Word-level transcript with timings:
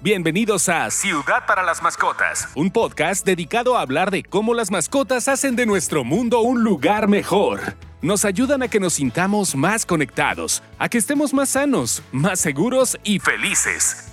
Bienvenidos 0.00 0.68
a 0.68 0.88
Ciudad 0.92 1.44
para 1.44 1.64
las 1.64 1.82
Mascotas, 1.82 2.50
un 2.54 2.70
podcast 2.70 3.26
dedicado 3.26 3.76
a 3.76 3.80
hablar 3.80 4.12
de 4.12 4.22
cómo 4.22 4.54
las 4.54 4.70
mascotas 4.70 5.26
hacen 5.26 5.56
de 5.56 5.66
nuestro 5.66 6.04
mundo 6.04 6.40
un 6.40 6.62
lugar 6.62 7.08
mejor. 7.08 7.74
Nos 8.00 8.24
ayudan 8.24 8.62
a 8.62 8.68
que 8.68 8.78
nos 8.78 8.92
sintamos 8.92 9.56
más 9.56 9.84
conectados, 9.84 10.62
a 10.78 10.88
que 10.88 10.98
estemos 10.98 11.34
más 11.34 11.48
sanos, 11.48 12.04
más 12.12 12.38
seguros 12.38 12.96
y 13.02 13.18
felices. 13.18 14.12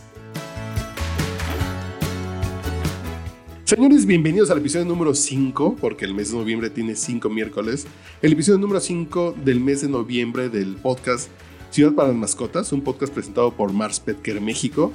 Señores, 3.65 4.07
bienvenidos 4.07 4.49
al 4.49 4.57
episodio 4.57 4.86
número 4.86 5.13
5, 5.13 5.75
porque 5.79 6.05
el 6.05 6.15
mes 6.15 6.31
de 6.31 6.39
noviembre 6.39 6.71
tiene 6.71 6.95
5 6.95 7.29
miércoles. 7.29 7.86
El 8.23 8.33
episodio 8.33 8.57
número 8.57 8.79
5 8.79 9.36
del 9.43 9.59
mes 9.59 9.81
de 9.81 9.89
noviembre 9.89 10.49
del 10.49 10.77
podcast 10.77 11.29
Ciudad 11.70 11.93
para 11.93 12.07
las 12.07 12.17
Mascotas, 12.17 12.71
un 12.71 12.81
podcast 12.81 13.13
presentado 13.13 13.52
por 13.52 13.71
Mars 13.71 14.00
Petker 14.00 14.42
México. 14.42 14.92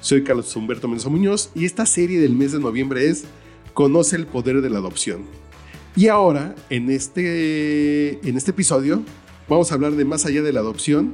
Soy 0.00 0.24
Carlos 0.24 0.54
Humberto 0.56 0.88
Mendoza 0.88 1.10
Muñoz 1.10 1.50
y 1.54 1.66
esta 1.66 1.84
serie 1.84 2.20
del 2.20 2.32
mes 2.32 2.52
de 2.52 2.58
noviembre 2.58 3.08
es 3.08 3.24
Conoce 3.74 4.16
el 4.16 4.26
poder 4.26 4.62
de 4.62 4.70
la 4.70 4.78
adopción. 4.78 5.26
Y 5.94 6.08
ahora, 6.08 6.54
en 6.70 6.90
este, 6.90 8.26
en 8.26 8.36
este 8.36 8.52
episodio, 8.52 9.02
vamos 9.48 9.70
a 9.70 9.74
hablar 9.74 9.92
de 9.92 10.04
más 10.04 10.24
allá 10.24 10.42
de 10.42 10.52
la 10.52 10.60
adopción, 10.60 11.12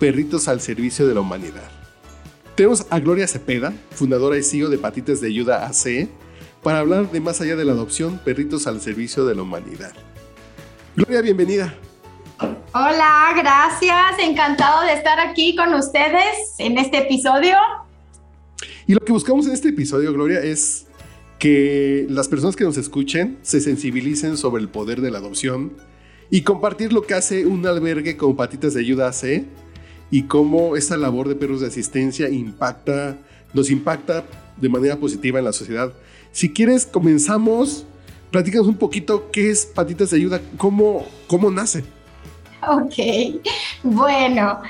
perritos 0.00 0.48
al 0.48 0.60
servicio 0.60 1.06
de 1.06 1.14
la 1.14 1.20
humanidad. 1.20 1.70
Tenemos 2.56 2.86
a 2.90 2.98
Gloria 2.98 3.28
Cepeda, 3.28 3.72
fundadora 3.90 4.36
y 4.36 4.42
CEO 4.42 4.68
de 4.68 4.78
Patitas 4.78 5.20
de 5.20 5.28
Ayuda 5.28 5.66
AC, 5.66 6.08
para 6.62 6.80
hablar 6.80 7.10
de 7.12 7.20
más 7.20 7.40
allá 7.40 7.54
de 7.54 7.64
la 7.64 7.72
adopción, 7.72 8.18
perritos 8.24 8.66
al 8.66 8.80
servicio 8.80 9.24
de 9.26 9.36
la 9.36 9.42
humanidad. 9.42 9.92
Gloria, 10.96 11.20
bienvenida. 11.22 11.74
Hola, 12.74 13.32
gracias. 13.36 14.18
Encantado 14.20 14.82
de 14.82 14.94
estar 14.94 15.20
aquí 15.20 15.54
con 15.54 15.72
ustedes 15.74 16.56
en 16.58 16.78
este 16.78 16.98
episodio. 16.98 17.56
Y 18.88 18.94
lo 18.94 19.00
que 19.00 19.12
buscamos 19.12 19.46
en 19.46 19.52
este 19.52 19.68
episodio, 19.68 20.14
Gloria, 20.14 20.40
es 20.40 20.86
que 21.38 22.06
las 22.08 22.26
personas 22.26 22.56
que 22.56 22.64
nos 22.64 22.78
escuchen 22.78 23.36
se 23.42 23.60
sensibilicen 23.60 24.38
sobre 24.38 24.62
el 24.62 24.70
poder 24.70 25.02
de 25.02 25.10
la 25.10 25.18
adopción 25.18 25.74
y 26.30 26.40
compartir 26.40 26.94
lo 26.94 27.02
que 27.02 27.12
hace 27.12 27.44
un 27.44 27.66
albergue 27.66 28.16
como 28.16 28.34
Patitas 28.34 28.72
de 28.72 28.80
Ayuda 28.80 29.08
AC 29.08 29.44
y 30.10 30.22
cómo 30.22 30.74
esta 30.74 30.96
labor 30.96 31.28
de 31.28 31.34
perros 31.34 31.60
de 31.60 31.66
asistencia 31.66 32.30
impacta, 32.30 33.18
nos 33.52 33.70
impacta 33.70 34.24
de 34.56 34.70
manera 34.70 34.96
positiva 34.96 35.38
en 35.38 35.44
la 35.44 35.52
sociedad. 35.52 35.92
Si 36.32 36.50
quieres, 36.50 36.86
comenzamos. 36.86 37.84
Platícanos 38.30 38.68
un 38.68 38.78
poquito 38.78 39.30
qué 39.30 39.50
es 39.50 39.66
Patitas 39.66 40.12
de 40.12 40.16
Ayuda, 40.16 40.40
cómo, 40.56 41.06
cómo 41.26 41.50
nace. 41.50 41.84
Ok, 42.66 42.94
bueno, 43.82 44.62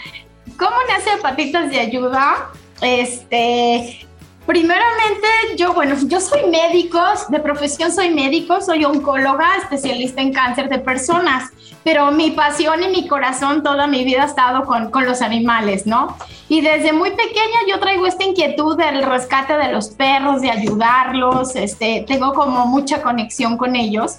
¿cómo 0.58 0.76
nace 0.88 1.10
Patitas 1.22 1.70
de 1.70 1.78
Ayuda? 1.78 2.50
Este, 2.80 4.07
Primeramente, 4.48 5.28
yo, 5.58 5.74
bueno, 5.74 5.94
yo 6.06 6.22
soy 6.22 6.48
médico, 6.48 6.98
de 7.28 7.38
profesión 7.38 7.92
soy 7.92 8.08
médico, 8.08 8.62
soy 8.62 8.82
oncóloga, 8.82 9.46
especialista 9.58 10.22
en 10.22 10.32
cáncer 10.32 10.70
de 10.70 10.78
personas, 10.78 11.50
pero 11.84 12.10
mi 12.12 12.30
pasión 12.30 12.82
y 12.82 12.88
mi 12.88 13.06
corazón 13.06 13.62
toda 13.62 13.86
mi 13.86 14.04
vida 14.04 14.22
ha 14.22 14.24
estado 14.24 14.64
con, 14.64 14.90
con 14.90 15.04
los 15.04 15.20
animales, 15.20 15.86
¿no? 15.86 16.16
Y 16.48 16.62
desde 16.62 16.94
muy 16.94 17.10
pequeña 17.10 17.58
yo 17.68 17.78
traigo 17.78 18.06
esta 18.06 18.24
inquietud 18.24 18.78
del 18.78 19.02
rescate 19.02 19.52
de 19.52 19.70
los 19.70 19.90
perros, 19.90 20.40
de 20.40 20.50
ayudarlos, 20.50 21.54
este, 21.54 22.06
tengo 22.08 22.32
como 22.32 22.64
mucha 22.64 23.02
conexión 23.02 23.58
con 23.58 23.76
ellos. 23.76 24.16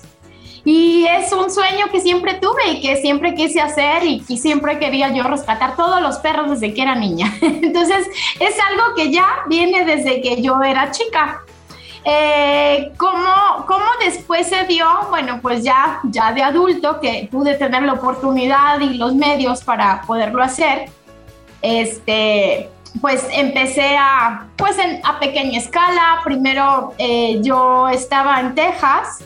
Y 0.72 1.08
es 1.08 1.32
un 1.32 1.50
sueño 1.50 1.88
que 1.92 2.00
siempre 2.00 2.36
tuve 2.36 2.74
y 2.74 2.80
que 2.80 2.98
siempre 2.98 3.34
quise 3.34 3.60
hacer 3.60 4.04
y, 4.04 4.20
siempre 4.38 4.78
quería 4.78 5.12
yo 5.12 5.24
rescatar 5.24 5.76
todos 5.76 6.00
los 6.00 6.18
perros 6.18 6.52
desde 6.52 6.76
que 6.76 6.84
era 6.84 6.94
niña. 6.94 7.34
Entonces 7.42 8.06
es 8.40 8.56
algo 8.70 8.94
que 8.96 9.12
ya 9.12 9.26
viene 9.48 9.84
desde 9.84 10.22
que 10.22 10.44
yo 10.44 10.62
era 10.62 10.92
chica. 10.92 11.42
Eh, 12.04 12.92
¿cómo, 12.98 13.66
¿cómo, 13.66 13.86
después 14.06 14.46
se 14.46 14.66
dio? 14.66 14.86
Bueno, 15.10 15.40
pues 15.42 15.64
ya, 15.64 16.02
ya 16.04 16.34
de 16.34 16.44
adulto 16.44 17.00
que 17.00 17.28
pude 17.32 17.56
tener 17.56 17.82
la 17.82 17.94
oportunidad 17.94 18.80
y 18.80 18.94
los 18.94 19.16
medios 19.16 19.64
para 19.64 20.04
poderlo 20.04 20.44
hacer, 20.44 20.88
este, 21.64 22.70
pues 23.02 23.26
empecé 23.32 23.98
a, 23.98 24.46
pues 24.56 24.78
a 25.04 25.18
pequeña 25.18 25.58
escala. 25.58 26.22
Primero 26.24 26.94
eh, 27.00 27.40
yo 27.42 27.90
estaba 27.90 28.40
en 28.40 28.54
Texas 28.54 29.24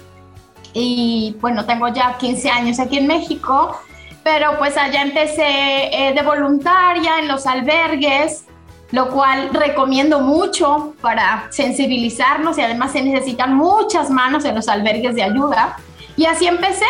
y 0.73 1.35
bueno, 1.39 1.65
tengo 1.65 1.87
ya 1.89 2.17
15 2.17 2.49
años 2.49 2.79
aquí 2.79 2.97
en 2.97 3.07
México, 3.07 3.79
pero 4.23 4.57
pues 4.57 4.77
allá 4.77 5.01
empecé 5.01 5.43
eh, 5.43 6.13
de 6.13 6.21
voluntaria 6.21 7.19
en 7.19 7.27
los 7.27 7.45
albergues, 7.45 8.45
lo 8.91 9.09
cual 9.09 9.49
recomiendo 9.51 10.19
mucho 10.21 10.93
para 11.01 11.47
sensibilizarnos 11.51 12.57
y 12.57 12.61
además 12.61 12.91
se 12.91 13.01
necesitan 13.01 13.55
muchas 13.55 14.09
manos 14.09 14.45
en 14.45 14.55
los 14.55 14.67
albergues 14.67 15.15
de 15.15 15.23
ayuda. 15.23 15.77
Y 16.15 16.25
así 16.25 16.47
empecé. 16.47 16.85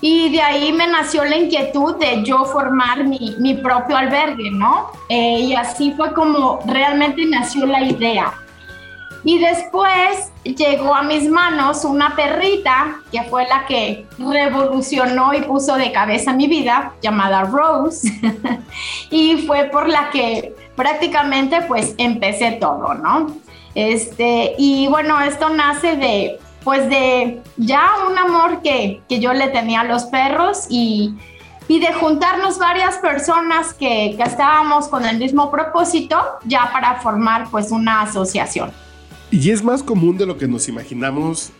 Y 0.00 0.32
de 0.32 0.42
ahí 0.42 0.72
me 0.72 0.88
nació 0.88 1.24
la 1.24 1.36
inquietud 1.36 1.96
de 1.96 2.24
yo 2.24 2.44
formar 2.44 3.04
mi, 3.04 3.36
mi 3.38 3.54
propio 3.54 3.96
albergue, 3.96 4.50
¿no? 4.50 4.90
Eh, 5.08 5.40
y 5.40 5.54
así 5.54 5.92
fue 5.96 6.12
como 6.12 6.58
realmente 6.66 7.24
nació 7.26 7.66
la 7.66 7.82
idea. 7.84 8.32
Y 9.24 9.38
después 9.38 10.32
llegó 10.44 10.94
a 10.94 11.02
mis 11.02 11.28
manos 11.28 11.84
una 11.84 12.16
perrita 12.16 12.96
que 13.12 13.22
fue 13.24 13.46
la 13.46 13.66
que 13.66 14.06
revolucionó 14.18 15.32
y 15.32 15.42
puso 15.42 15.76
de 15.76 15.92
cabeza 15.92 16.32
mi 16.32 16.48
vida, 16.48 16.92
llamada 17.00 17.42
Rose. 17.42 18.12
y 19.10 19.38
fue 19.46 19.64
por 19.64 19.88
la 19.88 20.10
que 20.10 20.54
prácticamente 20.74 21.62
pues 21.62 21.94
empecé 21.98 22.52
todo, 22.52 22.94
¿no? 22.94 23.36
Este, 23.74 24.54
y 24.58 24.88
bueno, 24.88 25.20
esto 25.20 25.48
nace 25.48 25.96
de 25.96 26.38
pues 26.64 26.88
de 26.88 27.42
ya 27.56 27.90
un 28.08 28.16
amor 28.16 28.62
que, 28.62 29.02
que 29.08 29.18
yo 29.18 29.32
le 29.32 29.48
tenía 29.48 29.80
a 29.80 29.84
los 29.84 30.04
perros 30.04 30.66
y, 30.68 31.14
y 31.66 31.80
de 31.80 31.92
juntarnos 31.92 32.58
varias 32.58 32.98
personas 32.98 33.74
que, 33.74 34.14
que 34.16 34.22
estábamos 34.22 34.86
con 34.88 35.04
el 35.04 35.18
mismo 35.18 35.50
propósito 35.50 36.16
ya 36.44 36.70
para 36.72 37.00
formar 37.00 37.48
pues 37.50 37.72
una 37.72 38.02
asociación. 38.02 38.72
Y 39.32 39.50
es 39.50 39.64
más 39.64 39.82
común 39.82 40.18
de 40.18 40.26
lo 40.26 40.36
que 40.36 40.46
nos 40.46 40.68
imaginamos 40.68 41.52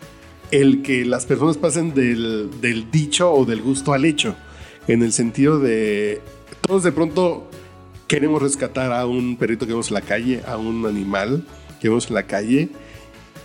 el 0.50 0.83
que 0.83 1.06
las 1.06 1.25
personas 1.25 1.56
pasen 1.56 1.94
del, 1.94 2.50
dicho 2.93 3.33
o 3.33 3.47
del 3.47 3.62
gusto 3.62 3.94
al 3.94 4.05
hecho. 4.05 4.37
En 4.87 5.03
el 5.03 5.10
sentido 5.15 5.59
de 5.59 6.21
todos 6.61 6.82
de 6.82 6.93
pronto 6.93 7.49
queremos 8.06 8.43
rescatar 8.43 8.93
a 8.93 9.06
un 9.06 9.38
perrito 9.38 9.65
que 9.65 9.72
vemos 9.72 9.88
en 9.88 9.94
la 9.94 10.03
calle, 10.03 10.43
a 10.47 10.59
un 10.59 10.84
animal 10.84 11.47
que 11.81 11.88
vemos 11.88 12.09
en 12.09 12.15
la 12.15 12.25
calle. 12.25 12.69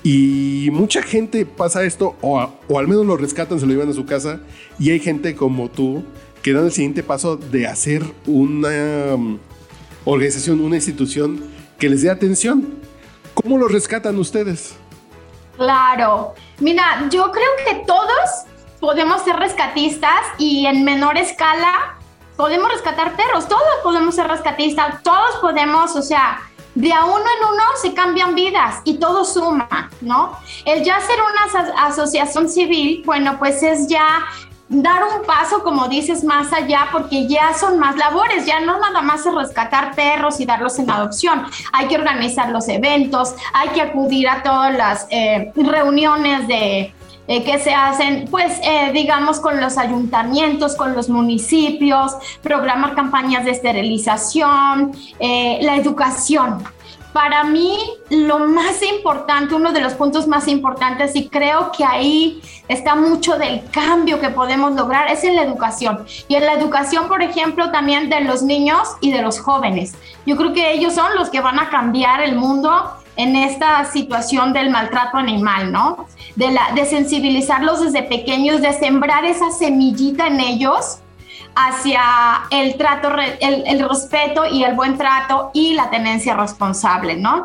Y 0.03 0.67
mucha 0.73 1.01
gente 1.01 1.45
pasa 1.45 1.85
esto, 1.85 2.17
o, 2.19 2.37
al 2.77 2.87
menos 2.89 3.05
lo 3.05 3.15
rescatan, 3.15 3.61
se 3.61 3.65
lo 3.65 3.71
llevan 3.71 3.89
a 3.89 3.93
su 3.93 4.05
casa. 4.05 4.41
Y 4.77 4.89
hay 4.89 4.99
gente 4.99 5.35
como 5.35 5.69
tú 5.69 6.03
que 6.43 6.51
dan 6.51 6.65
el 6.65 6.73
siguiente 6.73 7.01
paso 7.01 7.37
de 7.37 7.65
hacer 7.65 8.03
una 8.25 9.15
um, 9.15 9.37
organización, 10.03 10.59
una 10.59 10.75
institución 10.75 11.39
que 11.79 11.87
les 11.87 12.01
dé 12.01 12.09
atención. 12.09 12.86
¿Cómo 13.43 13.59
lo 13.59 13.67
rescatan 13.67 14.17
ustedes? 14.17 14.75
Claro, 15.57 16.33
mira, 16.57 17.07
yo 17.11 17.31
creo 17.31 17.49
que 17.65 17.83
todos 17.85 18.45
podemos 18.79 19.21
ser 19.21 19.35
rescatistas 19.35 20.19
y 20.39 20.65
en 20.65 20.83
menor 20.83 21.17
escala 21.17 21.97
podemos 22.35 22.71
rescatar 22.71 23.15
perros, 23.15 23.47
todos 23.47 23.61
podemos 23.83 24.15
ser 24.15 24.27
rescatistas, 24.27 25.03
todos 25.03 25.35
podemos, 25.39 25.95
o 25.95 26.01
sea, 26.01 26.41
de 26.73 26.91
a 26.91 27.05
uno 27.05 27.17
en 27.17 27.53
uno 27.53 27.63
se 27.79 27.93
cambian 27.93 28.33
vidas 28.33 28.81
y 28.85 28.97
todo 28.97 29.23
suma, 29.23 29.89
¿no? 30.01 30.37
El 30.65 30.83
ya 30.83 30.99
ser 30.99 31.17
una 31.21 31.85
asociación 31.85 32.49
civil, 32.49 33.03
bueno, 33.05 33.37
pues 33.37 33.61
es 33.61 33.87
ya 33.87 34.25
dar 34.69 35.01
un 35.03 35.25
paso, 35.25 35.63
como 35.63 35.87
dices, 35.87 36.23
más 36.23 36.51
allá, 36.51 36.87
porque 36.91 37.27
ya 37.27 37.53
son 37.53 37.79
más 37.79 37.95
labores, 37.95 38.45
ya 38.45 38.59
no 38.59 38.79
nada 38.79 39.01
más 39.01 39.25
es 39.25 39.33
rescatar 39.33 39.95
perros 39.95 40.39
y 40.39 40.45
darlos 40.45 40.77
en 40.79 40.89
adopción, 40.89 41.45
hay 41.71 41.87
que 41.87 41.95
organizar 41.95 42.49
los 42.49 42.67
eventos, 42.67 43.33
hay 43.53 43.69
que 43.69 43.81
acudir 43.81 44.27
a 44.27 44.43
todas 44.43 44.75
las 44.75 45.07
eh, 45.09 45.51
reuniones 45.55 46.47
de... 46.47 46.93
Eh, 47.29 47.43
que 47.43 47.59
se 47.59 47.73
hacen, 47.75 48.25
pues, 48.31 48.57
eh, 48.63 48.91
digamos, 48.93 49.41
con 49.41 49.59
los 49.59 49.77
ayuntamientos, 49.77 50.77
con 50.77 50.95
los 50.95 51.09
municipios, 51.09 52.13
programar 52.41 52.95
campañas 52.95 53.43
de 53.43 53.51
esterilización, 53.51 54.93
la 55.19 55.75
educación, 55.75 56.63
para 57.17 57.43
mí 57.45 57.79
lo 58.11 58.37
más 58.37 58.83
importante, 58.83 59.55
uno 59.55 59.71
de 59.71 59.81
los 59.81 59.93
puntos 59.93 60.27
más 60.27 60.47
importantes, 60.47 61.15
y 61.15 61.27
creo 61.29 61.71
que 61.71 61.83
ahí 61.83 62.43
está 62.67 62.93
mucho 62.93 63.39
del 63.39 63.63
cambio 63.71 64.21
que 64.21 64.29
podemos 64.29 64.73
lograr, 64.73 65.09
es 65.09 65.23
en 65.23 65.35
la 65.35 65.41
educación. 65.41 66.05
Y 66.27 66.35
en 66.35 66.45
la 66.45 66.53
educación, 66.53 67.07
por 67.07 67.23
ejemplo, 67.23 67.71
también 67.71 68.11
de 68.11 68.21
los 68.21 68.43
niños 68.43 68.87
y 69.01 69.11
de 69.11 69.23
los 69.23 69.39
jóvenes. 69.39 69.95
Yo 70.27 70.37
creo 70.37 70.53
que 70.53 70.73
ellos 70.73 70.93
son 70.93 71.15
los 71.15 71.31
que 71.31 71.41
van 71.41 71.59
a 71.59 71.71
cambiar 71.71 72.21
el 72.21 72.35
mundo 72.35 72.71
en 73.15 73.35
esta 73.35 73.83
situación 73.85 74.53
del 74.53 74.69
maltrato 74.69 75.17
animal, 75.17 75.71
¿no? 75.71 76.05
De, 76.35 76.51
la, 76.51 76.71
de 76.75 76.85
sensibilizarlos 76.85 77.81
desde 77.81 78.03
pequeños, 78.03 78.61
de 78.61 78.73
sembrar 78.73 79.25
esa 79.25 79.49
semillita 79.49 80.27
en 80.27 80.39
ellos 80.39 80.99
hacia 81.57 82.47
el 82.51 82.77
trato, 82.77 83.09
el, 83.39 83.89
respeto 83.89 84.45
y 84.45 84.63
el 84.63 84.75
buen 84.75 84.97
trato 84.97 85.49
y 85.53 85.73
la 85.73 85.89
tenencia 85.89 86.35
responsable, 86.35 87.15
¿no? 87.15 87.43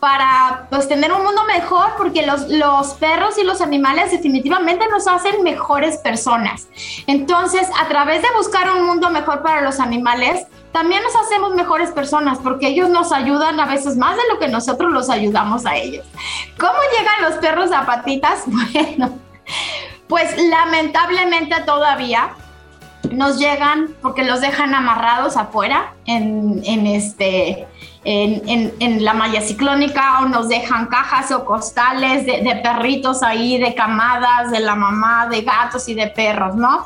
para 0.00 0.66
pues, 0.70 0.88
tener 0.88 1.12
un 1.12 1.22
mundo 1.22 1.44
mejor, 1.44 1.92
porque 1.98 2.24
los, 2.24 2.48
los 2.48 2.94
perros 2.94 3.36
y 3.36 3.44
los 3.44 3.60
animales 3.60 4.10
definitivamente 4.10 4.88
nos 4.88 5.06
hacen 5.06 5.42
mejores 5.42 5.98
personas. 5.98 6.68
Entonces, 7.06 7.68
a 7.78 7.86
través 7.86 8.22
de 8.22 8.28
buscar 8.34 8.70
un 8.70 8.86
mundo 8.86 9.10
mejor 9.10 9.42
para 9.42 9.60
los 9.60 9.78
animales, 9.78 10.46
también 10.72 11.02
nos 11.02 11.14
hacemos 11.16 11.54
mejores 11.54 11.90
personas 11.90 12.38
porque 12.38 12.68
ellos 12.68 12.88
nos 12.88 13.12
ayudan 13.12 13.60
a 13.60 13.66
veces 13.66 13.98
más 13.98 14.16
de 14.16 14.22
lo 14.32 14.38
que 14.38 14.48
nosotros 14.48 14.90
los 14.90 15.10
ayudamos 15.10 15.66
a 15.66 15.76
ellos. 15.76 16.06
¿Cómo 16.58 16.78
llegan 16.96 17.30
los 17.30 17.34
perros 17.34 17.70
a 17.72 17.84
patitas? 17.84 18.44
Bueno, 18.72 19.18
pues 20.08 20.36
lamentablemente 20.36 21.54
todavía 21.66 22.30
nos 23.12 23.38
llegan 23.38 23.88
porque 24.02 24.24
los 24.24 24.40
dejan 24.40 24.74
amarrados 24.74 25.36
afuera 25.36 25.94
en, 26.06 26.62
este, 26.86 27.66
en, 28.04 29.04
la 29.04 29.14
malla 29.14 29.40
ciclónica 29.40 30.20
o 30.20 30.26
nos 30.26 30.48
dejan 30.48 30.86
cajas 30.86 31.30
o 31.32 31.44
costales 31.44 32.26
de, 32.26 32.42
de, 32.42 32.56
perritos 32.56 33.22
ahí, 33.22 33.58
de 33.58 33.74
camadas, 33.74 34.50
de 34.50 34.60
la 34.60 34.74
mamá, 34.74 35.28
de 35.28 35.42
gatos 35.42 35.88
y 35.88 35.94
de 35.94 36.08
perros, 36.08 36.54
¿no? 36.56 36.84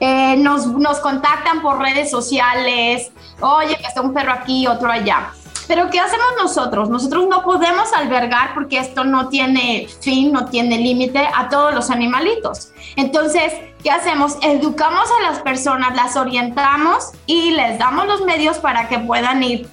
Eh, 0.00 0.36
nos, 0.36 0.66
nos 0.66 0.98
contactan 0.98 1.62
por 1.62 1.78
redes 1.78 2.10
sociales, 2.10 3.12
oye, 3.40 3.76
que 3.76 3.86
está 3.86 4.00
un 4.00 4.12
perro 4.12 4.32
aquí, 4.32 4.66
otro 4.66 4.90
allá. 4.90 5.32
Pero 5.66 5.90
¿qué 5.90 6.00
hacemos 6.00 6.26
nosotros? 6.40 6.90
Nosotros 6.90 7.26
no 7.28 7.42
podemos 7.42 7.92
albergar 7.92 8.54
porque 8.54 8.78
esto 8.78 9.04
no 9.04 9.28
tiene 9.28 9.88
fin, 10.00 10.32
no 10.32 10.46
tiene 10.46 10.78
límite 10.78 11.26
a 11.34 11.48
todos 11.48 11.74
los 11.74 11.90
animalitos. 11.90 12.72
Entonces, 12.96 13.52
¿qué 13.82 13.90
hacemos? 13.90 14.36
Educamos 14.42 15.08
a 15.18 15.30
las 15.30 15.40
personas, 15.40 15.94
las 15.96 16.16
orientamos 16.16 17.12
y 17.26 17.52
les 17.52 17.78
damos 17.78 18.06
los 18.06 18.22
medios 18.22 18.58
para 18.58 18.88
que 18.88 18.98
puedan 18.98 19.42
ir 19.42 19.68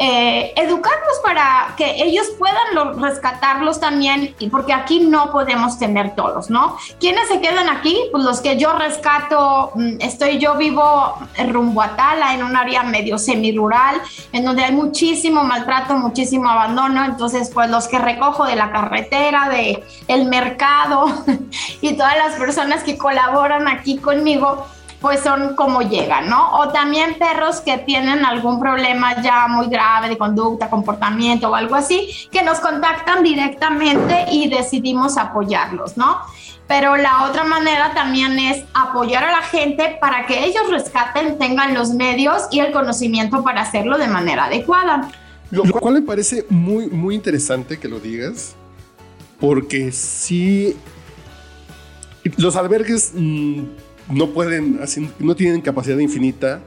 eh, 0.00 0.52
educarlos 0.54 1.18
para 1.24 1.74
que 1.76 2.02
ellos 2.02 2.28
puedan 2.38 3.00
rescatarlos 3.00 3.80
también, 3.80 4.34
porque 4.50 4.72
aquí 4.72 5.00
no 5.00 5.32
podemos 5.32 5.76
tener 5.78 6.14
todos, 6.14 6.50
¿no? 6.50 6.76
¿Quiénes 7.00 7.26
se 7.26 7.40
quedan 7.40 7.68
aquí? 7.68 7.98
Pues 8.12 8.22
los 8.22 8.40
que 8.40 8.56
yo 8.56 8.72
rescato, 8.74 9.72
mm, 9.74 10.00
estoy, 10.00 10.38
yo 10.38 10.54
vivo 10.56 11.14
rumbo 11.48 11.82
a 11.82 11.96
Tala, 11.96 12.34
en 12.34 12.44
un 12.44 12.56
área 12.56 12.84
medio 12.84 13.18
semirural, 13.18 14.00
en 14.32 14.44
donde 14.44 14.62
hay 14.62 14.72
muchísimo 14.72 15.42
maltrato, 15.42 15.94
muchísimo 15.94 16.48
abandono, 16.48 17.04
entonces 17.04 17.50
pues 17.52 17.68
los 17.68 17.88
que 17.88 17.98
recojo 17.98 18.44
de 18.44 18.54
la 18.54 18.70
carretera, 18.70 19.48
de 19.48 19.82
el 20.06 20.26
mercado 20.26 21.06
y 21.80 21.94
todas 21.94 22.16
las 22.16 22.36
personas 22.36 22.84
que 22.84 22.96
colaboran 22.96 23.66
aquí 23.66 23.98
conmigo, 23.98 24.64
pues 25.00 25.20
son 25.20 25.54
como 25.54 25.82
llegan, 25.82 26.28
¿no? 26.28 26.58
O 26.58 26.68
también 26.70 27.16
perros 27.18 27.60
que 27.60 27.78
tienen 27.78 28.24
algún 28.24 28.58
problema 28.58 29.22
ya 29.22 29.46
muy 29.46 29.68
grave 29.68 30.08
de 30.08 30.18
conducta, 30.18 30.68
comportamiento 30.68 31.50
o 31.50 31.54
algo 31.54 31.76
así, 31.76 32.08
que 32.32 32.42
nos 32.42 32.58
contactan 32.58 33.22
directamente 33.22 34.26
y 34.32 34.48
decidimos 34.48 35.16
apoyarlos, 35.16 35.96
¿no? 35.96 36.18
Pero 36.66 36.96
la 36.96 37.24
otra 37.24 37.44
manera 37.44 37.94
también 37.94 38.38
es 38.38 38.64
apoyar 38.74 39.24
a 39.24 39.30
la 39.30 39.42
gente 39.42 39.96
para 40.00 40.26
que 40.26 40.44
ellos 40.44 40.68
rescaten, 40.68 41.38
tengan 41.38 41.74
los 41.74 41.90
medios 41.90 42.42
y 42.50 42.60
el 42.60 42.72
conocimiento 42.72 43.42
para 43.42 43.62
hacerlo 43.62 43.98
de 43.98 44.08
manera 44.08 44.46
adecuada. 44.46 45.10
Lo 45.50 45.62
cual 45.64 45.94
me 45.94 46.02
parece 46.02 46.44
muy, 46.50 46.88
muy 46.88 47.14
interesante 47.14 47.78
que 47.78 47.88
lo 47.88 48.00
digas, 48.00 48.54
porque 49.40 49.92
sí, 49.92 50.76
los 52.36 52.56
albergues... 52.56 53.12
Mm, 53.14 53.62
no 54.10 54.30
pueden, 54.30 54.80
no 55.18 55.36
tienen 55.36 55.60
capacidad 55.60 55.98
infinita 55.98 56.62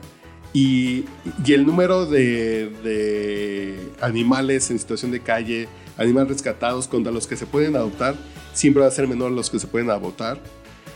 y, 0.54 1.06
el 1.48 1.66
número 1.66 2.06
de, 2.06 3.80
animales 4.02 4.70
en 4.72 4.80
situación 4.80 5.12
de 5.12 5.20
calle, 5.20 5.68
animales 5.98 6.30
rescatados 6.30 6.88
contra 6.88 7.12
los 7.12 7.28
que 7.28 7.36
se 7.36 7.46
pueden 7.46 7.76
adoptar, 7.76 8.16
siempre 8.54 8.82
va 8.82 8.88
a 8.88 8.92
ser 8.92 9.08
menor 9.08 9.32
a 9.32 9.36
los 9.36 9.50
que 9.50 9.60
se 9.60 9.68
pueden 9.68 9.90
adoptar. 9.90 10.40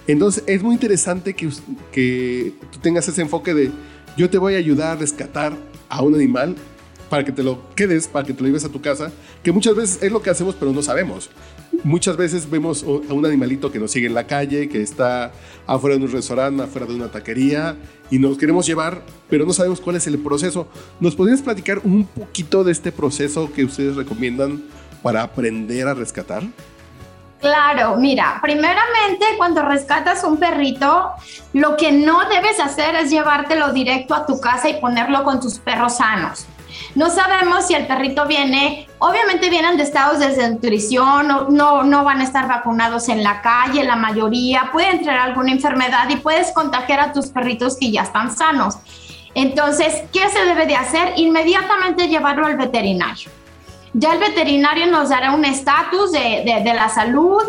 Entonces 0.08 0.44
es 0.46 0.62
muy 0.62 0.74
interesante 0.74 1.34
que, 1.34 1.50
que 1.92 2.54
tú 2.72 2.80
tengas 2.80 3.08
ese 3.08 3.22
enfoque 3.22 3.54
de 3.54 3.72
yo 4.18 4.30
te 4.30 4.38
voy 4.38 4.56
a 4.56 4.58
ayudar 4.58 4.98
a 4.98 5.00
rescatar 5.00 5.58
a 5.90 6.02
un 6.02 6.14
animal 6.16 6.56
para 7.10 7.24
que 7.24 7.32
te 7.32 7.44
lo 7.44 7.74
quedes, 7.76 8.08
para 8.08 8.26
que 8.26 8.34
te 8.34 8.42
lo 8.42 8.48
lleves 8.48 8.66
a 8.66 8.70
tu 8.70 8.82
casa, 8.82 9.12
que 9.44 9.52
muchas 9.52 9.76
veces 9.76 10.04
es 10.04 10.12
lo 10.12 10.22
que 10.22 10.30
hacemos 10.30 10.56
pero 10.60 10.72
no 10.72 10.82
sabemos. 10.82 11.30
Muchas 11.86 12.18
veces 12.18 12.50
vemos 12.50 12.82
a 12.82 13.14
un 13.14 13.26
animalito 13.28 13.72
que 13.72 13.78
nos 13.78 13.92
sigue 13.92 14.08
en 14.08 14.16
la 14.16 14.26
calle, 14.26 14.68
que 14.68 14.82
está 14.82 15.32
afuera 15.68 15.96
de 15.96 16.04
un 16.04 16.12
restaurante, 16.12 16.64
afuera 16.64 16.88
de 16.88 16.96
una 16.96 17.12
taquería 17.12 17.76
y 18.10 18.18
nos 18.18 18.40
queremos 18.40 18.66
llevar, 18.66 19.04
pero 19.30 19.46
no 19.46 19.54
sabemos 19.54 19.82
cuál 19.82 19.98
es 19.98 20.08
el 20.08 20.18
proceso. 20.18 20.68
¿Nos 21.00 21.16
podrías 21.16 21.44
platicar 21.44 21.82
un 21.84 22.06
poquito 22.06 22.64
de 22.64 22.72
este 22.72 22.92
proceso 22.92 23.54
que 23.54 23.64
ustedes 23.64 23.96
recomiendan 23.96 24.64
para 25.04 25.22
aprender 25.22 25.88
a 25.88 25.94
rescatar? 25.94 26.42
Claro, 27.40 27.98
mira, 27.98 28.40
primeramente 28.42 29.24
cuando 29.38 29.62
rescatas 29.62 30.24
un 30.24 30.38
perrito, 30.38 31.12
lo 31.54 31.78
que 31.78 31.92
no 31.92 32.28
debes 32.30 32.60
hacer 32.60 32.96
es 32.96 33.12
llevártelo 33.12 33.74
directo 33.74 34.16
a 34.16 34.26
tu 34.26 34.40
casa 34.40 34.70
y 34.70 34.82
ponerlo 34.82 35.24
con 35.24 35.40
tus 35.40 35.60
perros 35.60 35.98
sanos. 35.98 36.48
No 36.96 37.10
sabemos 37.10 37.68
si 37.68 37.74
el 37.74 37.88
perrito 37.88 38.26
viene, 38.26 38.88
obviamente 39.00 39.50
vienen 39.50 39.78
de 39.78 39.84
estados 39.84 40.20
de 40.20 40.30
desnutrición, 40.30 41.28
no, 41.50 41.84
no, 41.84 42.04
van 42.04 42.22
a 42.22 42.24
estar 42.24 42.48
vacunados 42.48 43.10
en 43.10 43.24
la 43.24 43.42
calle, 43.42 43.84
la 43.84 43.96
mayoría, 43.96 44.70
puede 44.72 44.92
entrar 44.92 45.18
alguna 45.18 45.52
enfermedad 45.52 46.08
y 46.10 46.16
puedes 46.18 46.52
contagiar 46.52 47.00
a 47.00 47.12
tus 47.12 47.28
perritos 47.28 47.78
que 47.78 47.92
ya 47.92 48.04
están 48.04 48.36
sanos. 48.36 48.78
Entonces, 49.34 50.04
¿qué 50.14 50.30
se 50.30 50.46
debe 50.46 50.66
de 50.66 50.76
hacer? 50.76 51.14
Inmediatamente 51.18 52.08
llevarlo 52.08 52.46
al 52.46 52.56
veterinario. 52.56 53.30
Ya 53.94 54.14
el 54.14 54.20
veterinario 54.20 54.88
nos 54.88 55.10
dará 55.10 55.34
un 55.34 55.44
estatus 55.44 56.12
de, 56.12 56.62
de, 56.64 56.74
la 56.74 56.90
salud, 56.90 57.42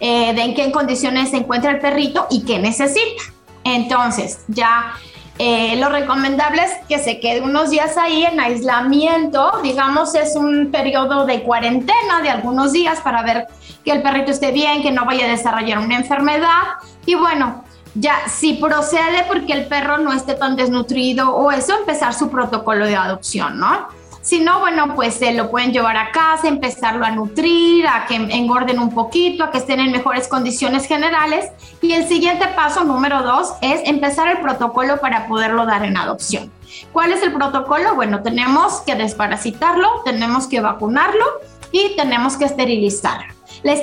eh, 0.00 0.32
de 0.34 0.42
en 0.42 0.54
qué 0.54 0.72
condiciones 0.72 1.30
se 1.30 1.38
encuentra 1.38 1.70
el 1.70 1.80
perrito 1.80 2.26
y 2.30 2.44
qué 2.44 2.58
necesita. 2.58 3.22
Entonces, 3.64 4.40
ya 4.48 4.94
eh, 5.38 5.76
lo 5.76 5.88
recomendable 5.88 6.62
es 6.62 6.72
que 6.88 6.98
se 6.98 7.18
quede 7.18 7.40
unos 7.40 7.70
días 7.70 7.96
ahí 7.96 8.24
en 8.24 8.38
aislamiento, 8.38 9.60
digamos, 9.62 10.14
es 10.14 10.36
un 10.36 10.70
periodo 10.70 11.26
de 11.26 11.42
cuarentena 11.42 12.20
de 12.22 12.30
algunos 12.30 12.72
días 12.72 13.00
para 13.00 13.22
ver 13.22 13.48
que 13.84 13.90
el 13.90 14.02
perrito 14.02 14.30
esté 14.30 14.52
bien, 14.52 14.82
que 14.82 14.92
no 14.92 15.04
vaya 15.04 15.26
a 15.26 15.28
desarrollar 15.28 15.78
una 15.78 15.96
enfermedad. 15.96 16.62
Y 17.04 17.16
bueno, 17.16 17.64
ya 17.94 18.28
si 18.28 18.54
procede 18.54 19.24
porque 19.26 19.52
el 19.52 19.66
perro 19.66 19.98
no 19.98 20.12
esté 20.12 20.34
tan 20.34 20.54
desnutrido 20.54 21.34
o 21.34 21.50
eso, 21.50 21.78
empezar 21.78 22.14
su 22.14 22.30
protocolo 22.30 22.86
de 22.86 22.94
adopción, 22.94 23.58
¿no? 23.58 23.88
Si 24.24 24.40
no, 24.40 24.60
bueno, 24.60 24.94
pues 24.94 25.16
se 25.16 25.34
lo 25.34 25.50
pueden 25.50 25.70
llevar 25.70 25.98
a 25.98 26.10
casa, 26.10 26.48
empezarlo 26.48 27.04
a 27.04 27.10
nutrir, 27.10 27.86
a 27.86 28.06
que 28.06 28.16
engorden 28.16 28.78
un 28.78 28.88
poquito, 28.88 29.44
a 29.44 29.50
que 29.50 29.58
estén 29.58 29.80
en 29.80 29.92
mejores 29.92 30.28
condiciones 30.28 30.86
generales. 30.86 31.50
Y 31.82 31.92
el 31.92 32.08
siguiente 32.08 32.48
paso, 32.56 32.84
número 32.84 33.22
dos, 33.22 33.52
es 33.60 33.82
empezar 33.84 34.28
el 34.28 34.38
protocolo 34.38 34.98
para 34.98 35.28
poderlo 35.28 35.66
dar 35.66 35.84
en 35.84 35.98
adopción. 35.98 36.50
¿Cuál 36.90 37.12
es 37.12 37.22
el 37.22 37.34
protocolo? 37.34 37.96
Bueno, 37.96 38.22
tenemos 38.22 38.80
que 38.80 38.94
desparasitarlo, 38.94 40.00
tenemos 40.06 40.46
que 40.46 40.62
vacunarlo 40.62 41.24
y 41.70 41.94
tenemos 41.94 42.38
que 42.38 42.46
esterilizar. 42.46 43.26
La, 43.62 43.74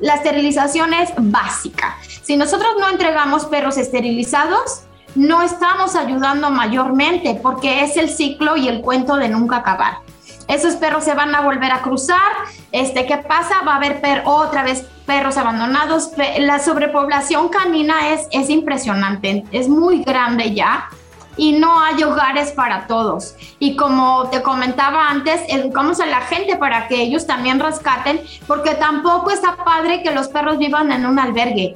la 0.00 0.14
esterilización 0.14 0.92
es 0.92 1.12
básica. 1.16 1.96
Si 2.22 2.36
nosotros 2.36 2.70
no 2.80 2.88
entregamos 2.88 3.44
perros 3.46 3.78
esterilizados, 3.78 4.87
no 5.18 5.42
estamos 5.42 5.96
ayudando 5.96 6.48
mayormente 6.50 7.38
porque 7.42 7.82
es 7.82 7.96
el 7.96 8.08
ciclo 8.08 8.56
y 8.56 8.68
el 8.68 8.80
cuento 8.82 9.16
de 9.16 9.28
nunca 9.28 9.56
acabar. 9.56 9.98
Esos 10.46 10.76
perros 10.76 11.04
se 11.04 11.12
van 11.12 11.34
a 11.34 11.40
volver 11.40 11.72
a 11.72 11.82
cruzar. 11.82 12.32
Este, 12.70 13.04
¿Qué 13.04 13.18
pasa? 13.18 13.56
Va 13.66 13.74
a 13.74 13.76
haber 13.76 14.00
otra 14.24 14.62
vez 14.62 14.86
perros 15.06 15.36
abandonados. 15.36 16.12
La 16.38 16.60
sobrepoblación 16.60 17.48
canina 17.48 18.10
es, 18.10 18.28
es 18.30 18.48
impresionante, 18.48 19.44
es 19.50 19.68
muy 19.68 20.04
grande 20.04 20.54
ya 20.54 20.88
y 21.36 21.52
no 21.52 21.80
hay 21.80 22.02
hogares 22.04 22.52
para 22.52 22.86
todos. 22.86 23.34
Y 23.58 23.74
como 23.74 24.28
te 24.30 24.42
comentaba 24.42 25.08
antes, 25.08 25.40
educamos 25.48 26.00
a 26.00 26.06
la 26.06 26.20
gente 26.20 26.56
para 26.56 26.86
que 26.86 27.02
ellos 27.02 27.26
también 27.26 27.58
rescaten, 27.58 28.20
porque 28.46 28.74
tampoco 28.76 29.30
está 29.30 29.56
padre 29.64 30.02
que 30.02 30.12
los 30.12 30.28
perros 30.28 30.58
vivan 30.58 30.92
en 30.92 31.06
un 31.06 31.18
albergue 31.18 31.74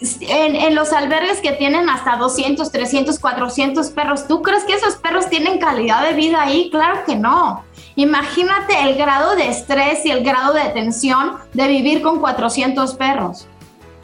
en, 0.00 0.74
los 0.74 0.92
albergues 0.92 1.40
que 1.40 1.52
tienen 1.52 1.88
hasta 1.88 2.16
200, 2.16 2.70
300, 2.70 3.18
400 3.18 3.90
perros, 3.90 4.26
¿tú 4.28 4.42
crees 4.42 4.64
que 4.64 4.74
esos 4.74 4.96
perros 4.96 5.28
tienen 5.28 5.58
calidad 5.58 6.02
de 6.02 6.14
vida 6.14 6.42
ahí? 6.42 6.70
Claro 6.70 7.04
que 7.06 7.16
no. 7.16 7.64
Imagínate 7.94 8.78
el 8.82 8.96
grado 8.96 9.36
de 9.36 9.48
estrés 9.48 10.04
y 10.04 10.10
el 10.10 10.22
grado 10.22 10.52
de 10.52 10.68
tensión 10.70 11.38
de 11.54 11.68
vivir 11.68 12.02
con 12.02 12.20
400 12.20 12.94
perros. 12.94 13.46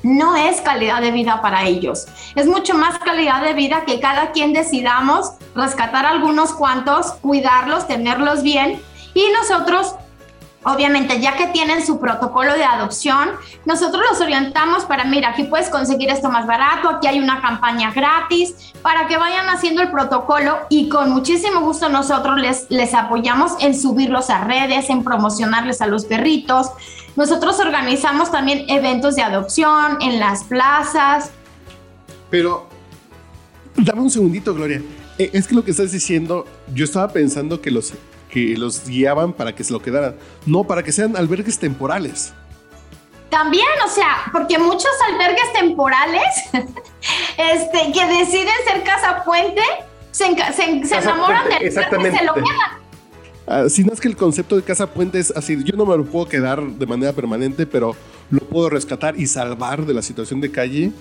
No 0.02 0.34
es 0.34 0.60
calidad 0.62 1.00
de 1.00 1.12
vida 1.12 1.42
para 1.42 1.64
ellos. 1.66 2.06
Es 2.34 2.46
mucho 2.46 2.74
más 2.74 2.98
calidad 2.98 3.42
de 3.42 3.52
vida 3.52 3.84
que 3.86 4.00
cada 4.00 4.32
quien 4.32 4.52
decidamos 4.52 5.32
rescatar 5.54 6.06
algunos 6.06 6.54
cuantos, 6.54 7.12
cuidarlos, 7.20 7.86
tenerlos 7.86 8.42
bien 8.42 8.82
y 9.14 9.28
nosotros 9.30 9.94
Obviamente, 10.64 11.20
ya 11.20 11.36
que 11.36 11.48
tienen 11.48 11.84
su 11.84 11.98
protocolo 11.98 12.52
de 12.54 12.62
adopción, 12.62 13.30
nosotros 13.64 14.04
los 14.08 14.20
orientamos 14.20 14.84
para, 14.84 15.04
mira, 15.04 15.30
aquí 15.30 15.44
puedes 15.44 15.68
conseguir 15.68 16.08
esto 16.08 16.30
más 16.30 16.46
barato, 16.46 16.88
aquí 16.88 17.08
hay 17.08 17.18
una 17.18 17.40
campaña 17.40 17.92
gratis, 17.92 18.72
para 18.80 19.08
que 19.08 19.16
vayan 19.16 19.48
haciendo 19.48 19.82
el 19.82 19.90
protocolo 19.90 20.58
y 20.68 20.88
con 20.88 21.10
muchísimo 21.10 21.60
gusto 21.62 21.88
nosotros 21.88 22.40
les, 22.40 22.66
les 22.70 22.94
apoyamos 22.94 23.52
en 23.58 23.78
subirlos 23.78 24.30
a 24.30 24.44
redes, 24.44 24.88
en 24.88 25.02
promocionarles 25.02 25.82
a 25.82 25.88
los 25.88 26.04
perritos. 26.04 26.68
Nosotros 27.16 27.58
organizamos 27.58 28.30
también 28.30 28.64
eventos 28.68 29.16
de 29.16 29.22
adopción 29.22 29.98
en 30.00 30.20
las 30.20 30.44
plazas. 30.44 31.32
Pero, 32.30 32.68
dame 33.76 34.02
un 34.02 34.10
segundito, 34.10 34.54
Gloria. 34.54 34.80
Eh, 35.18 35.30
es 35.32 35.48
que 35.48 35.56
lo 35.56 35.64
que 35.64 35.72
estás 35.72 35.90
diciendo, 35.90 36.46
yo 36.72 36.84
estaba 36.84 37.08
pensando 37.08 37.60
que 37.60 37.72
los 37.72 37.92
que 38.32 38.56
los 38.56 38.88
guiaban 38.88 39.34
para 39.34 39.54
que 39.54 39.62
se 39.62 39.72
lo 39.72 39.80
quedaran, 39.80 40.16
no 40.46 40.64
para 40.64 40.82
que 40.82 40.90
sean 40.90 41.16
albergues 41.16 41.58
temporales. 41.58 42.32
También, 43.28 43.66
o 43.86 43.90
sea, 43.90 44.24
porque 44.32 44.58
muchos 44.58 44.90
albergues 45.10 45.52
temporales 45.52 46.22
este, 46.52 47.92
que 47.92 48.06
deciden 48.06 48.54
ser 48.66 48.82
casa 48.84 49.22
puente 49.24 49.60
se, 50.10 50.26
enamoran 50.26 51.48
del 51.48 51.66
exactamente. 51.66 52.16
y 52.16 52.18
se 52.18 52.24
lo 52.24 52.34
quedan. 52.34 52.82
Ah, 53.46 53.64
si 53.68 53.84
no 53.84 53.92
es 53.92 54.00
que 54.00 54.08
el 54.08 54.16
concepto 54.16 54.56
de 54.56 54.62
casa 54.62 54.86
puente 54.86 55.18
es 55.18 55.30
así, 55.30 55.62
yo 55.64 55.76
no 55.76 55.84
me 55.84 55.96
lo 55.96 56.04
puedo 56.04 56.26
quedar 56.26 56.62
de 56.62 56.86
manera 56.86 57.12
permanente, 57.12 57.66
pero 57.66 57.94
lo 58.30 58.40
puedo 58.40 58.70
rescatar 58.70 59.18
y 59.18 59.26
salvar 59.26 59.84
de 59.84 59.92
la 59.92 60.00
situación 60.00 60.40
de 60.40 60.50
calle 60.50 60.92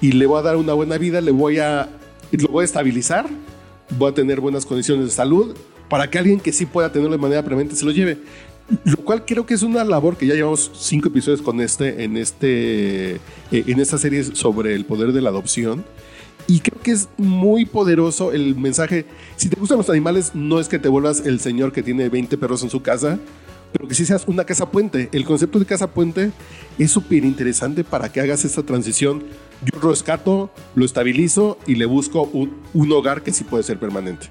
y 0.00 0.12
le 0.12 0.26
voy 0.26 0.38
a 0.38 0.42
dar 0.42 0.56
una 0.56 0.74
buena 0.74 0.96
vida, 0.96 1.20
le 1.20 1.32
voy 1.32 1.58
a, 1.58 1.88
lo 2.30 2.48
voy 2.48 2.62
a 2.62 2.64
estabilizar, 2.66 3.26
voy 3.90 4.10
a 4.10 4.14
tener 4.14 4.40
buenas 4.40 4.64
condiciones 4.64 5.06
de 5.06 5.10
salud, 5.10 5.56
para 5.88 6.10
que 6.10 6.18
alguien 6.18 6.40
que 6.40 6.52
sí 6.52 6.66
pueda 6.66 6.92
tenerlo 6.92 7.12
de 7.12 7.22
manera 7.22 7.42
permanente 7.42 7.76
se 7.76 7.84
lo 7.84 7.90
lleve. 7.90 8.18
Lo 8.84 8.98
cual 8.98 9.24
creo 9.24 9.46
que 9.46 9.54
es 9.54 9.62
una 9.62 9.82
labor 9.82 10.16
que 10.16 10.26
ya 10.26 10.34
llevamos 10.34 10.70
cinco 10.74 11.08
episodios 11.08 11.40
con 11.40 11.60
este, 11.60 12.04
en, 12.04 12.18
este, 12.18 13.14
eh, 13.14 13.18
en 13.50 13.80
esta 13.80 13.96
serie 13.96 14.22
sobre 14.24 14.74
el 14.74 14.84
poder 14.84 15.12
de 15.12 15.22
la 15.22 15.30
adopción. 15.30 15.84
Y 16.46 16.60
creo 16.60 16.80
que 16.82 16.92
es 16.92 17.08
muy 17.16 17.64
poderoso 17.64 18.32
el 18.32 18.56
mensaje. 18.56 19.06
Si 19.36 19.48
te 19.48 19.58
gustan 19.58 19.78
los 19.78 19.88
animales, 19.90 20.32
no 20.34 20.60
es 20.60 20.68
que 20.68 20.78
te 20.78 20.88
vuelvas 20.88 21.24
el 21.24 21.40
señor 21.40 21.72
que 21.72 21.82
tiene 21.82 22.08
20 22.08 22.36
perros 22.36 22.62
en 22.62 22.70
su 22.70 22.82
casa, 22.82 23.18
pero 23.72 23.88
que 23.88 23.94
sí 23.94 24.04
seas 24.04 24.24
una 24.26 24.44
casa 24.44 24.70
puente. 24.70 25.08
El 25.12 25.24
concepto 25.24 25.58
de 25.58 25.66
casa 25.66 25.90
puente 25.90 26.30
es 26.78 26.90
súper 26.90 27.24
interesante 27.24 27.84
para 27.84 28.10
que 28.10 28.20
hagas 28.20 28.44
esta 28.44 28.62
transición. 28.62 29.24
Yo 29.62 29.80
rescato, 29.80 30.50
lo 30.74 30.84
estabilizo 30.84 31.58
y 31.66 31.74
le 31.74 31.86
busco 31.86 32.22
un, 32.32 32.56
un 32.74 32.92
hogar 32.92 33.22
que 33.22 33.32
sí 33.32 33.44
puede 33.44 33.62
ser 33.62 33.78
permanente. 33.78 34.28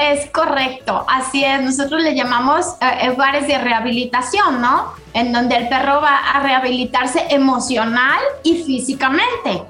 Es 0.00 0.30
correcto, 0.30 1.04
así 1.08 1.44
es. 1.44 1.60
Nosotros 1.60 2.02
le 2.02 2.14
llamamos 2.14 2.74
eh, 2.80 3.10
hogares 3.10 3.46
de 3.46 3.58
rehabilitación, 3.58 4.62
¿no? 4.62 4.94
En 5.12 5.30
donde 5.32 5.56
el 5.56 5.68
perro 5.68 6.00
va 6.00 6.16
a 6.16 6.40
rehabilitarse 6.40 7.26
emocional 7.28 8.18
y 8.42 8.62
físicamente. 8.62 9.62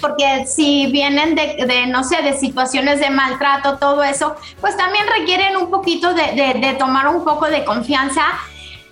Porque 0.00 0.46
si 0.46 0.86
vienen 0.88 1.34
de, 1.34 1.86
no 1.88 2.04
sé, 2.04 2.22
de 2.22 2.34
situaciones 2.34 3.00
de 3.00 3.10
maltrato, 3.10 3.78
todo 3.78 4.02
eso, 4.02 4.36
pues 4.60 4.76
también 4.76 5.06
requieren 5.18 5.56
un 5.56 5.70
poquito 5.70 6.12
de, 6.12 6.54
de 6.58 6.74
tomar 6.78 7.08
un 7.08 7.24
poco 7.24 7.46
de 7.46 7.64
confianza 7.64 8.22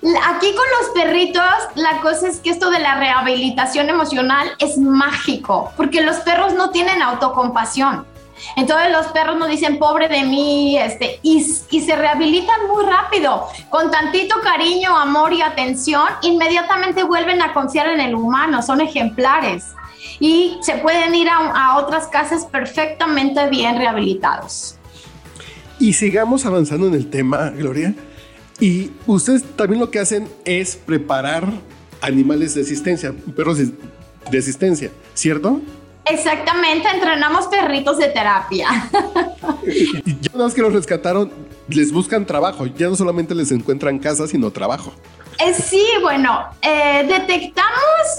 Aquí 0.00 0.54
con 0.54 0.64
los 0.78 0.90
perritos, 0.94 1.42
la 1.74 2.00
cosa 2.00 2.28
es 2.28 2.38
que 2.38 2.50
esto 2.50 2.70
de 2.70 2.78
la 2.78 2.94
rehabilitación 3.00 3.90
emocional 3.90 4.48
es 4.60 4.78
mágico, 4.78 5.72
porque 5.76 6.02
los 6.02 6.18
perros 6.18 6.54
no 6.54 6.70
tienen 6.70 7.02
autocompasión. 7.02 8.06
Entonces 8.56 8.90
los 8.92 9.06
perros 9.08 9.36
nos 9.36 9.48
dicen, 9.48 9.78
pobre 9.78 10.08
de 10.08 10.22
mí, 10.24 10.78
este, 10.78 11.18
y, 11.22 11.42
se 11.42 11.96
rehabilitan 11.96 12.66
muy 12.68 12.84
rápido. 12.84 13.46
Con 13.70 13.90
tantito 13.90 14.36
cariño, 14.42 14.96
amor 14.96 15.32
y 15.32 15.42
atención, 15.42 16.06
inmediatamente 16.22 17.02
vuelven 17.02 17.42
a 17.42 17.52
confiar 17.52 17.88
en 17.88 18.00
el 18.00 18.14
humano, 18.14 18.62
son 18.62 18.80
ejemplares. 18.80 19.64
Y 20.20 20.58
se 20.62 20.74
pueden 20.78 21.14
ir 21.14 21.28
a, 21.28 21.76
otras 21.78 22.08
casas 22.08 22.44
perfectamente 22.46 23.48
bien 23.48 23.76
rehabilitados. 23.76 24.76
Y 25.78 25.92
sigamos 25.92 26.44
avanzando 26.44 26.88
en 26.88 26.94
el 26.94 27.08
tema, 27.08 27.50
Gloria. 27.50 27.94
Y 28.60 28.90
ustedes 29.06 29.44
también 29.54 29.80
lo 29.80 29.90
que 29.90 30.00
hacen 30.00 30.28
es 30.44 30.74
preparar 30.74 31.48
animales 32.00 32.54
de 32.54 32.62
asistencia, 32.62 33.14
perros 33.36 33.58
de 33.58 34.38
asistencia, 34.38 34.90
¿cierto? 35.14 35.60
Exactamente, 36.10 36.88
entrenamos 36.88 37.46
perritos 37.46 37.98
de 37.98 38.08
terapia. 38.08 38.68
ya 40.20 40.30
una 40.34 40.44
vez 40.44 40.54
que 40.54 40.62
los 40.62 40.72
rescataron, 40.72 41.30
les 41.68 41.92
buscan 41.92 42.24
trabajo. 42.24 42.66
Ya 42.66 42.88
no 42.88 42.96
solamente 42.96 43.34
les 43.34 43.52
encuentran 43.52 43.98
casa, 43.98 44.26
sino 44.26 44.50
trabajo. 44.50 44.92
Eh, 45.38 45.54
sí, 45.54 45.86
bueno, 46.02 46.46
eh, 46.62 47.06
detectamos 47.08 47.68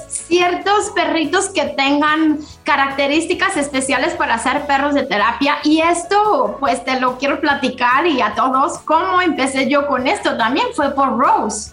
ciertos 0.08 0.91
perritos 0.96 1.50
que 1.50 1.65
tengan 1.65 2.39
características 2.63 3.58
especiales 3.58 4.13
para 4.13 4.38
ser 4.38 4.65
perros 4.65 4.93
de 4.93 5.03
terapia 5.03 5.58
y 5.65 5.81
esto 5.81 6.55
pues 6.62 6.86
te 6.86 6.98
lo 7.01 7.17
quiero 7.17 7.41
platicar 7.41 8.08
y 8.08 8.22
a 8.22 8.36
todos 8.36 8.77
cómo 8.79 9.22
empecé 9.22 9.69
yo 9.69 9.86
con 9.88 10.08
esto 10.08 10.38
también 10.38 10.67
fue 10.74 10.91
por 10.91 11.17
Rose. 11.17 11.72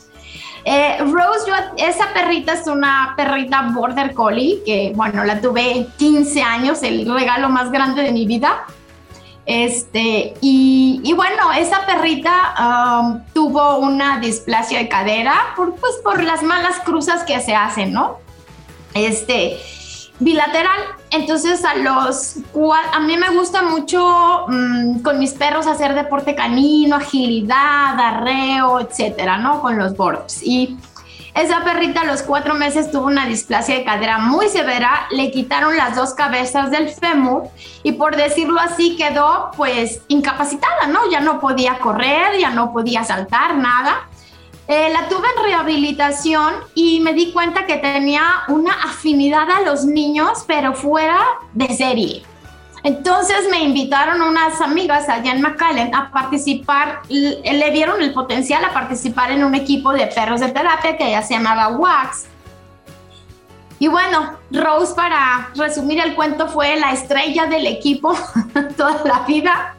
Eh, 0.69 0.99
Rose, 0.99 1.49
esa 1.77 2.13
perrita 2.13 2.55
es 2.55 2.67
una 2.67 3.15
perrita 3.17 3.71
border 3.73 4.13
collie 4.15 4.65
que, 4.67 4.93
bueno, 4.97 5.23
la 5.23 5.41
tuve 5.41 5.87
15 5.97 6.43
años, 6.43 6.83
el 6.83 7.09
regalo 7.09 7.49
más 7.49 7.71
grande 7.71 8.03
de 8.03 8.11
mi 8.11 8.27
vida. 8.27 8.65
Este, 9.47 10.35
y, 10.41 11.13
bueno, 11.15 11.53
esa 11.53 11.87
perrita 11.87 13.01
um, 13.01 13.21
tuvo 13.33 13.79
una 13.79 14.19
displasia 14.19 14.81
de 14.81 14.89
cadera 14.89 15.37
por, 15.55 15.77
pues, 15.77 16.01
por 16.03 16.21
las 16.25 16.43
malas 16.43 16.81
cruzas 16.81 17.23
que 17.23 17.39
se 17.39 17.55
hacen, 17.55 17.93
¿no? 17.93 18.19
Este, 18.93 19.61
bilateral. 20.19 20.81
Entonces 21.11 21.65
a 21.65 21.75
los 21.77 22.37
a 22.93 23.01
mí 23.01 23.17
me 23.17 23.31
gusta 23.31 23.63
mucho 23.63 24.47
mm, 24.49 25.01
con 25.01 25.19
mis 25.19 25.33
perros 25.33 25.67
hacer 25.67 25.95
deporte 25.95 26.35
canino, 26.35 26.97
agilidad, 26.97 27.99
arreo, 27.99 28.81
etcétera, 28.81 29.39
¿no? 29.39 29.61
Con 29.61 29.79
los 29.79 29.97
bordos. 29.97 30.43
Y 30.43 30.77
esa 31.37 31.63
perrita 31.65 32.01
a 32.01 32.05
los 32.05 32.23
cuatro 32.23 32.55
meses 32.55 32.91
tuvo 32.91 33.07
una 33.07 33.27
displasia 33.27 33.77
de 33.77 33.85
cadera 33.85 34.17
muy 34.19 34.49
severa, 34.49 35.07
le 35.11 35.31
quitaron 35.31 35.77
las 35.77 35.95
dos 35.95 36.15
cabezas 36.15 36.71
del 36.71 36.89
fémur 36.89 37.51
y 37.83 37.93
por 37.93 38.17
decirlo 38.17 38.59
así 38.59 38.97
quedó 38.97 39.51
pues 39.55 40.01
incapacitada, 40.09 40.87
¿no? 40.87 41.11
Ya 41.11 41.21
no 41.21 41.39
podía 41.39 41.79
correr, 41.79 42.39
ya 42.41 42.49
no 42.51 42.73
podía 42.73 43.05
saltar, 43.05 43.55
nada. 43.57 44.09
Eh, 44.69 44.91
la 44.93 45.09
tuve 45.09 45.29
en 45.37 45.45
rehabilitación 45.45 46.55
y 46.75 46.99
me 47.01 47.13
di 47.13 47.33
cuenta 47.33 47.67
que 47.67 47.77
tenía 47.77 48.23
una 48.49 48.73
afinidad 48.73 49.49
a 49.49 49.61
los 49.61 49.85
niños, 49.85 50.45
pero 50.47 50.75
fuera 50.75 51.21
de 51.53 51.69
serie. 51.69 52.23
Entonces 52.83 53.49
me 53.51 53.63
invitaron 53.63 54.23
unas 54.23 54.61
amigas 54.61 55.09
allá 55.09 55.33
en 55.33 55.41
McAllen 55.41 55.95
a 55.95 56.11
participar, 56.11 57.01
le 57.09 57.71
vieron 57.71 58.01
el 58.03 58.13
potencial 58.13 58.65
a 58.65 58.73
participar 58.73 59.31
en 59.33 59.45
un 59.45 59.55
equipo 59.55 59.93
de 59.93 60.07
perros 60.07 60.41
de 60.41 60.49
terapia 60.49 60.97
que 60.97 61.11
ya 61.11 61.23
se 61.23 61.35
llamaba 61.35 61.69
WAX. 61.69 62.27
Y 63.79 63.89
bueno, 63.89 64.39
Rose, 64.51 64.95
para 64.95 65.51
resumir 65.55 66.01
el 66.01 66.15
cuento, 66.15 66.49
fue 66.49 66.77
la 66.77 66.93
estrella 66.93 67.47
del 67.47 67.67
equipo 67.67 68.17
toda 68.77 69.03
la 69.05 69.21
vida. 69.27 69.77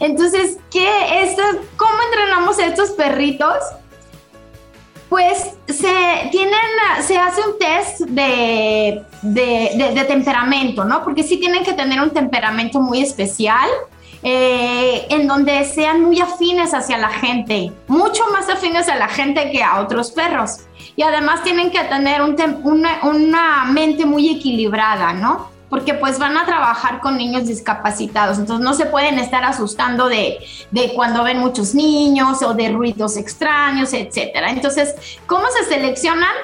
Entonces, 0.00 0.58
¿qué 0.70 1.22
es? 1.22 1.36
¿Cómo 1.76 1.94
entrenamos 2.10 2.58
estos 2.58 2.90
perritos? 2.90 3.56
Pues 5.14 5.52
se 5.68 6.28
tienen, 6.32 6.58
se 7.02 7.16
hace 7.16 7.40
un 7.42 7.56
test 7.56 8.00
de, 8.00 9.04
de, 9.22 10.04
temperamento, 10.08 10.84
¿no? 10.84 11.04
Porque 11.04 11.22
sí 11.22 11.36
tienen 11.36 11.62
que 11.62 11.72
tener 11.72 12.02
un 12.02 12.10
temperamento 12.10 12.80
muy 12.80 13.00
especial, 13.00 13.70
eh, 14.24 15.06
en 15.10 15.28
donde 15.28 15.64
sean 15.66 16.02
muy 16.02 16.20
afines 16.20 16.74
hacia 16.74 16.98
la 16.98 17.10
gente, 17.10 17.70
mucho 17.86 18.24
más 18.32 18.48
afines 18.48 18.88
a 18.88 18.96
la 18.96 19.06
gente 19.06 19.52
que 19.52 19.62
a 19.62 19.82
otros 19.82 20.10
perros. 20.10 20.62
Y 20.96 21.02
además 21.02 21.44
tienen 21.44 21.70
que 21.70 21.84
tener 21.84 22.20
un 22.20 22.34
una, 22.64 22.98
una 23.04 23.66
mente 23.66 24.06
muy 24.06 24.30
equilibrada, 24.30 25.12
¿no? 25.12 25.53
Porque 25.68 25.94
pues 25.94 26.18
van 26.18 26.36
a 26.36 26.44
trabajar 26.44 27.00
con 27.00 27.16
niños 27.16 27.46
discapacitados, 27.46 28.38
entonces 28.38 28.64
no 28.64 28.74
se 28.74 28.86
pueden 28.86 29.18
estar 29.18 29.44
asustando 29.44 30.08
de, 30.08 30.38
de 30.70 30.92
cuando 30.94 31.24
ven 31.24 31.38
muchos 31.38 31.74
niños 31.74 32.42
o 32.42 32.54
de 32.54 32.70
ruidos 32.70 33.16
extraños, 33.16 33.92
etcétera. 33.92 34.50
Entonces, 34.50 34.94
¿cómo 35.26 35.44
se 35.58 35.64
seleccionan? 35.64 36.34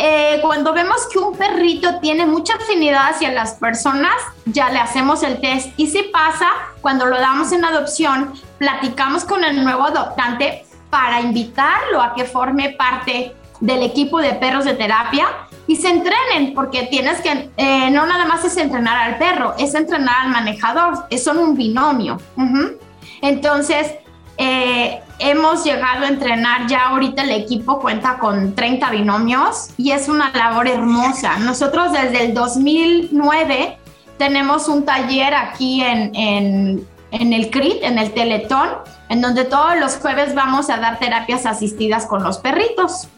Eh, 0.00 0.38
cuando 0.42 0.72
vemos 0.72 1.08
que 1.12 1.18
un 1.18 1.36
perrito 1.36 1.98
tiene 1.98 2.24
mucha 2.24 2.54
afinidad 2.54 3.08
hacia 3.10 3.32
las 3.32 3.54
personas, 3.54 4.14
ya 4.44 4.70
le 4.70 4.78
hacemos 4.78 5.24
el 5.24 5.40
test. 5.40 5.72
Y 5.76 5.88
si 5.88 6.04
pasa, 6.04 6.46
cuando 6.80 7.04
lo 7.06 7.18
damos 7.18 7.50
en 7.50 7.64
adopción, 7.64 8.32
platicamos 8.58 9.24
con 9.24 9.42
el 9.42 9.64
nuevo 9.64 9.84
adoptante 9.84 10.64
para 10.88 11.20
invitarlo 11.20 12.00
a 12.00 12.14
que 12.14 12.24
forme 12.24 12.70
parte 12.70 13.34
del 13.60 13.82
equipo 13.82 14.20
de 14.20 14.34
perros 14.34 14.64
de 14.64 14.74
terapia 14.74 15.26
y 15.68 15.76
se 15.76 15.90
entrenen, 15.90 16.54
porque 16.54 16.88
tienes 16.90 17.20
que, 17.20 17.50
eh, 17.56 17.90
no 17.92 18.06
nada 18.06 18.24
más 18.24 18.44
es 18.44 18.56
entrenar 18.56 18.96
al 18.96 19.18
perro, 19.18 19.54
es 19.56 19.74
entrenar 19.76 20.22
al 20.22 20.30
manejador, 20.30 21.06
es 21.10 21.22
son 21.22 21.38
un 21.38 21.54
binomio. 21.54 22.18
Entonces, 23.22 23.94
Eh, 24.40 25.00
hemos 25.18 25.64
llegado 25.64 26.04
a 26.04 26.08
entrenar 26.08 26.68
ya 26.68 26.90
ahorita 26.90 27.24
el 27.24 27.32
equipo 27.32 27.80
cuenta 27.80 28.18
con 28.18 28.54
30 28.54 28.88
binomios 28.92 29.70
y 29.76 29.90
es 29.90 30.08
una 30.08 30.30
labor 30.32 30.68
hermosa. 30.68 31.38
Nosotros 31.40 31.90
desde 31.90 32.26
el 32.26 32.34
2009 32.34 33.78
tenemos 34.16 34.68
un 34.68 34.84
taller 34.84 35.34
aquí 35.34 35.82
en, 35.82 36.14
en, 36.14 36.86
en 37.10 37.32
el 37.32 37.50
CRIT, 37.50 37.82
en 37.82 37.98
el 37.98 38.12
Teletón, 38.14 38.68
en 39.08 39.20
donde 39.20 39.44
todos 39.44 39.76
los 39.80 39.96
jueves 39.96 40.36
vamos 40.36 40.70
a 40.70 40.76
dar 40.76 41.00
terapias 41.00 41.44
asistidas 41.44 42.06
con 42.06 42.22
los 42.22 42.38
perritos. 42.38 43.08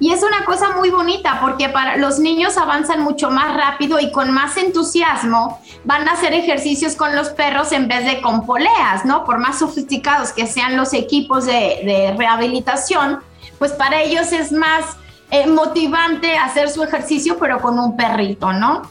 Y 0.00 0.12
es 0.12 0.22
una 0.22 0.44
cosa 0.44 0.76
muy 0.76 0.90
bonita 0.90 1.38
porque 1.40 1.68
para 1.68 1.96
los 1.96 2.20
niños 2.20 2.56
avanzan 2.56 3.00
mucho 3.00 3.30
más 3.30 3.56
rápido 3.56 3.98
y 3.98 4.12
con 4.12 4.30
más 4.30 4.56
entusiasmo 4.56 5.60
van 5.84 6.08
a 6.08 6.12
hacer 6.12 6.34
ejercicios 6.34 6.94
con 6.94 7.16
los 7.16 7.30
perros 7.30 7.72
en 7.72 7.88
vez 7.88 8.04
de 8.04 8.20
con 8.20 8.46
poleas, 8.46 9.04
¿no? 9.04 9.24
Por 9.24 9.38
más 9.38 9.58
sofisticados 9.58 10.32
que 10.32 10.46
sean 10.46 10.76
los 10.76 10.92
equipos 10.92 11.46
de, 11.46 12.14
rehabilitación, 12.16 13.20
pues 13.58 13.72
para 13.72 14.00
ellos 14.02 14.32
es 14.32 14.52
más 14.52 14.84
eh, 15.30 15.46
motivante 15.48 16.38
hacer 16.38 16.70
su 16.70 16.82
ejercicio 16.84 17.36
pero 17.38 17.60
con 17.60 17.78
un 17.78 17.96
perrito, 17.96 18.52
¿no? 18.52 18.82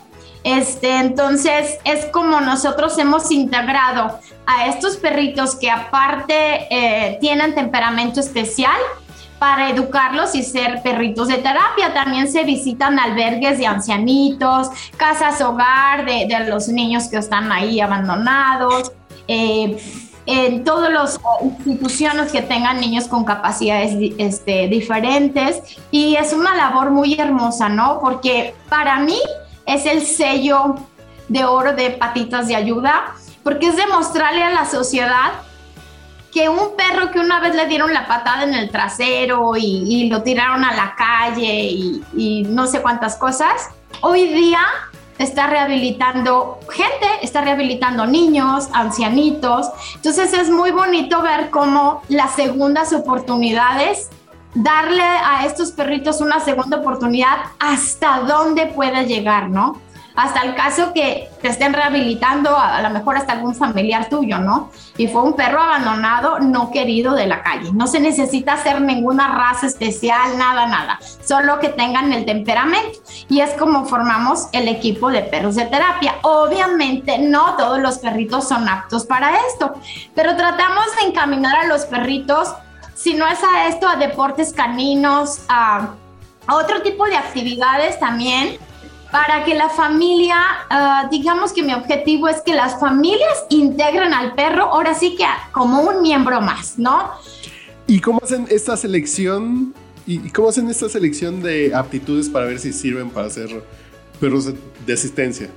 Este, 0.44 0.98
entonces 0.98 1.78
es 1.84 2.06
como 2.08 2.42
nosotros 2.42 2.98
hemos 2.98 3.32
integrado 3.32 4.20
a 4.46 4.68
estos 4.68 4.98
perritos 4.98 5.56
que 5.56 5.70
aparte 5.70 6.68
eh, 6.70 7.18
tienen 7.20 7.56
temperamento 7.56 8.20
especial, 8.20 8.78
para 9.39 9.70
educarlos 9.70 10.36
y 10.36 10.44
ser 10.44 10.82
perritos 10.82 11.27
de 11.27 11.38
terapia. 11.38 11.94
También 11.94 12.32
se 12.32 12.44
visitan 12.44 13.00
albergues 13.00 13.58
de 13.58 13.67
ancianitos, 13.67 14.70
casas 14.98 15.41
hogar 15.41 16.06
de, 16.06 16.27
los 16.48 16.67
niños 16.67 17.08
que 17.08 17.17
están 17.17 17.51
ahí 17.51 17.79
abandonados. 17.79 18.91
Eh, 19.27 19.77
en 20.27 20.65
todas 20.65 20.91
las 20.91 21.20
instituciones 21.63 22.34
que 22.34 22.41
tengan 22.41 22.82
niños 22.82 23.08
con 23.08 23.24
capacidades 23.24 23.96
este, 24.17 24.67
diferentes 24.67 25.79
y 25.89 26.15
es 26.15 26.34
una 26.34 26.53
labor 26.53 26.91
muy 26.91 27.13
hermosa, 27.17 27.70
¿no? 27.70 28.00
Porque 28.01 28.53
para 28.67 29.00
mí 29.00 29.17
es 29.65 29.86
el 29.86 30.06
sello 30.06 30.75
de 31.29 31.46
oro 31.46 31.74
de 31.74 31.91
patitas 31.91 32.50
de 32.50 32.58
ayuda, 32.58 33.15
porque 33.41 33.67
es 33.67 33.77
demostrarle 33.77 34.44
a 34.44 34.50
la 34.50 34.65
sociedad 34.65 35.32
que 36.38 36.50
un 36.50 36.75
perro 36.75 37.10
que 37.10 37.20
una 37.20 37.39
vez 37.39 37.56
le 37.56 37.65
dieron 37.65 37.91
la 37.91 38.06
patada 38.06 38.44
en 38.44 38.53
el 38.53 38.70
trasero 38.70 39.53
y, 39.58 40.08
lo 40.08 40.22
tiraron 40.22 40.63
a 40.63 40.75
la 40.75 40.94
calle 40.96 41.63
y, 42.13 42.46
no 42.48 42.67
sé 42.67 42.79
cuántas 42.84 43.15
cosas, 43.15 43.70
hoy 44.01 44.27
día 44.27 44.60
está 45.17 45.48
rehabilitando 45.48 46.60
gente, 46.70 47.08
está 47.24 47.41
rehabilitando 47.41 48.06
niños, 48.06 48.67
ancianitos. 48.72 49.72
Entonces 49.96 50.32
es 50.34 50.51
muy 50.51 50.70
bonito 50.70 51.24
ver 51.24 51.50
cómo 51.50 52.03
las 52.08 52.36
segundas 52.36 52.94
oportunidades, 52.94 54.12
darle 54.53 55.01
a 55.01 55.44
estos 55.44 55.72
perritos 55.72 56.22
una 56.22 56.39
segunda 56.39 56.77
oportunidad 56.77 57.38
hasta 57.58 58.20
dónde 58.20 58.67
puede 58.67 59.08
llegar, 59.08 59.50
¿no? 59.50 59.82
Hasta 60.18 60.42
el 60.42 60.56
caso 60.56 60.94
que 60.94 61.30
te 61.44 61.48
estén 61.48 61.74
rehabilitando, 61.74 62.58
a, 62.58 62.82
lo 62.82 62.90
mejor 62.90 63.18
hasta 63.18 63.34
algún 63.34 63.54
familiar 63.54 64.10
tuyo, 64.10 64.40
¿no? 64.40 64.72
Y 64.98 65.08
fue 65.08 65.22
un 65.22 65.34
perro 65.34 65.62
abandonado, 65.62 66.40
no 66.40 66.72
querido 66.72 67.14
de 67.14 67.28
la 67.28 67.44
calle. 67.44 67.70
No 67.72 67.86
se 67.86 68.00
necesita 68.00 68.58
ser 68.58 68.82
ninguna 68.82 69.28
raza 69.28 69.68
especial, 69.68 70.40
nada, 70.40 70.66
nada, 70.66 71.00
solo 71.24 71.60
que 71.60 71.70
tengan 71.70 72.12
el 72.14 72.26
temperamento. 72.26 72.98
Y 73.30 73.42
es 73.42 73.52
como 73.52 73.86
formamos 73.86 74.48
el 74.54 74.68
equipo 74.68 75.12
de 75.12 75.22
perros 75.22 75.54
de 75.54 75.66
terapia. 75.66 76.16
Obviamente 76.24 77.20
no 77.20 77.56
todos 77.56 77.80
los 77.80 78.00
perritos 78.00 78.48
son 78.48 78.68
aptos 78.68 79.06
para 79.06 79.38
esto, 79.50 79.76
pero 80.16 80.36
tratamos 80.36 80.86
de 81.00 81.10
encaminar 81.10 81.58
a 81.58 81.68
los 81.68 81.86
perritos, 81.86 82.56
si 82.96 83.14
no 83.14 83.28
es 83.28 83.38
a 83.44 83.68
esto, 83.68 83.88
a 83.88 83.98
deportes 83.98 84.52
caninos, 84.52 85.42
a, 85.48 85.90
a 86.48 86.56
otro 86.56 86.82
tipo 86.82 87.06
de 87.06 87.18
actividades 87.18 88.00
también 88.00 88.58
para 89.12 89.44
que 89.46 89.56
la 89.56 89.70
familia, 89.70 90.38
ah, 90.70 91.08
digamos 91.10 91.54
que 91.54 91.64
mi 91.64 91.74
objetivo 91.74 92.28
es 92.28 92.42
que 92.42 92.54
las 92.54 92.80
familias 92.80 93.46
integren 93.50 94.14
al 94.14 94.36
perro, 94.36 94.64
ahora 94.66 94.94
sí 94.94 95.16
que 95.16 95.26
como 95.52 95.82
un 95.82 96.02
miembro 96.02 96.42
más, 96.42 96.78
¿no? 96.78 97.12
¿Y 97.88 98.00
cómo 98.02 98.20
hacen 98.24 98.48
esta 98.50 98.76
selección? 98.76 99.74
¿Y 100.06 100.30
cómo 100.32 100.50
hacen 100.50 100.70
esta 100.70 100.89
selección 100.89 101.41
de 101.41 101.74
aptitudes 101.76 102.30
para 102.30 102.46
ver 102.46 102.60
si 102.60 102.72
sirven 102.74 103.10
para 103.10 103.30
ser 103.30 103.63
perros 104.20 104.54
de 104.86 104.93
asistencia? 104.93 105.50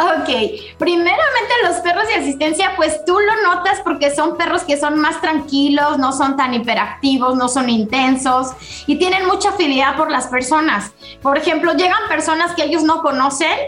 Ok, 0.00 0.30
primeramente 0.78 1.52
los 1.62 1.76
perros 1.80 2.06
de 2.08 2.14
asistencia, 2.14 2.72
pues 2.74 3.04
tú 3.04 3.18
lo 3.18 3.54
notas 3.54 3.80
porque 3.84 4.14
son 4.14 4.38
perros 4.38 4.62
que 4.62 4.78
son 4.78 4.98
más 4.98 5.20
tranquilos, 5.20 5.98
no 5.98 6.12
son 6.12 6.38
tan 6.38 6.54
hiperactivos, 6.54 7.36
no 7.36 7.50
son 7.50 7.68
intensos 7.68 8.52
y 8.86 8.96
tienen 8.96 9.26
mucha 9.26 9.50
afinidad 9.50 9.98
por 9.98 10.10
las 10.10 10.28
personas. 10.28 10.92
Por 11.20 11.36
ejemplo, 11.36 11.74
llegan 11.74 12.08
personas 12.08 12.54
que 12.54 12.64
ellos 12.64 12.82
no 12.82 13.02
conocen 13.02 13.58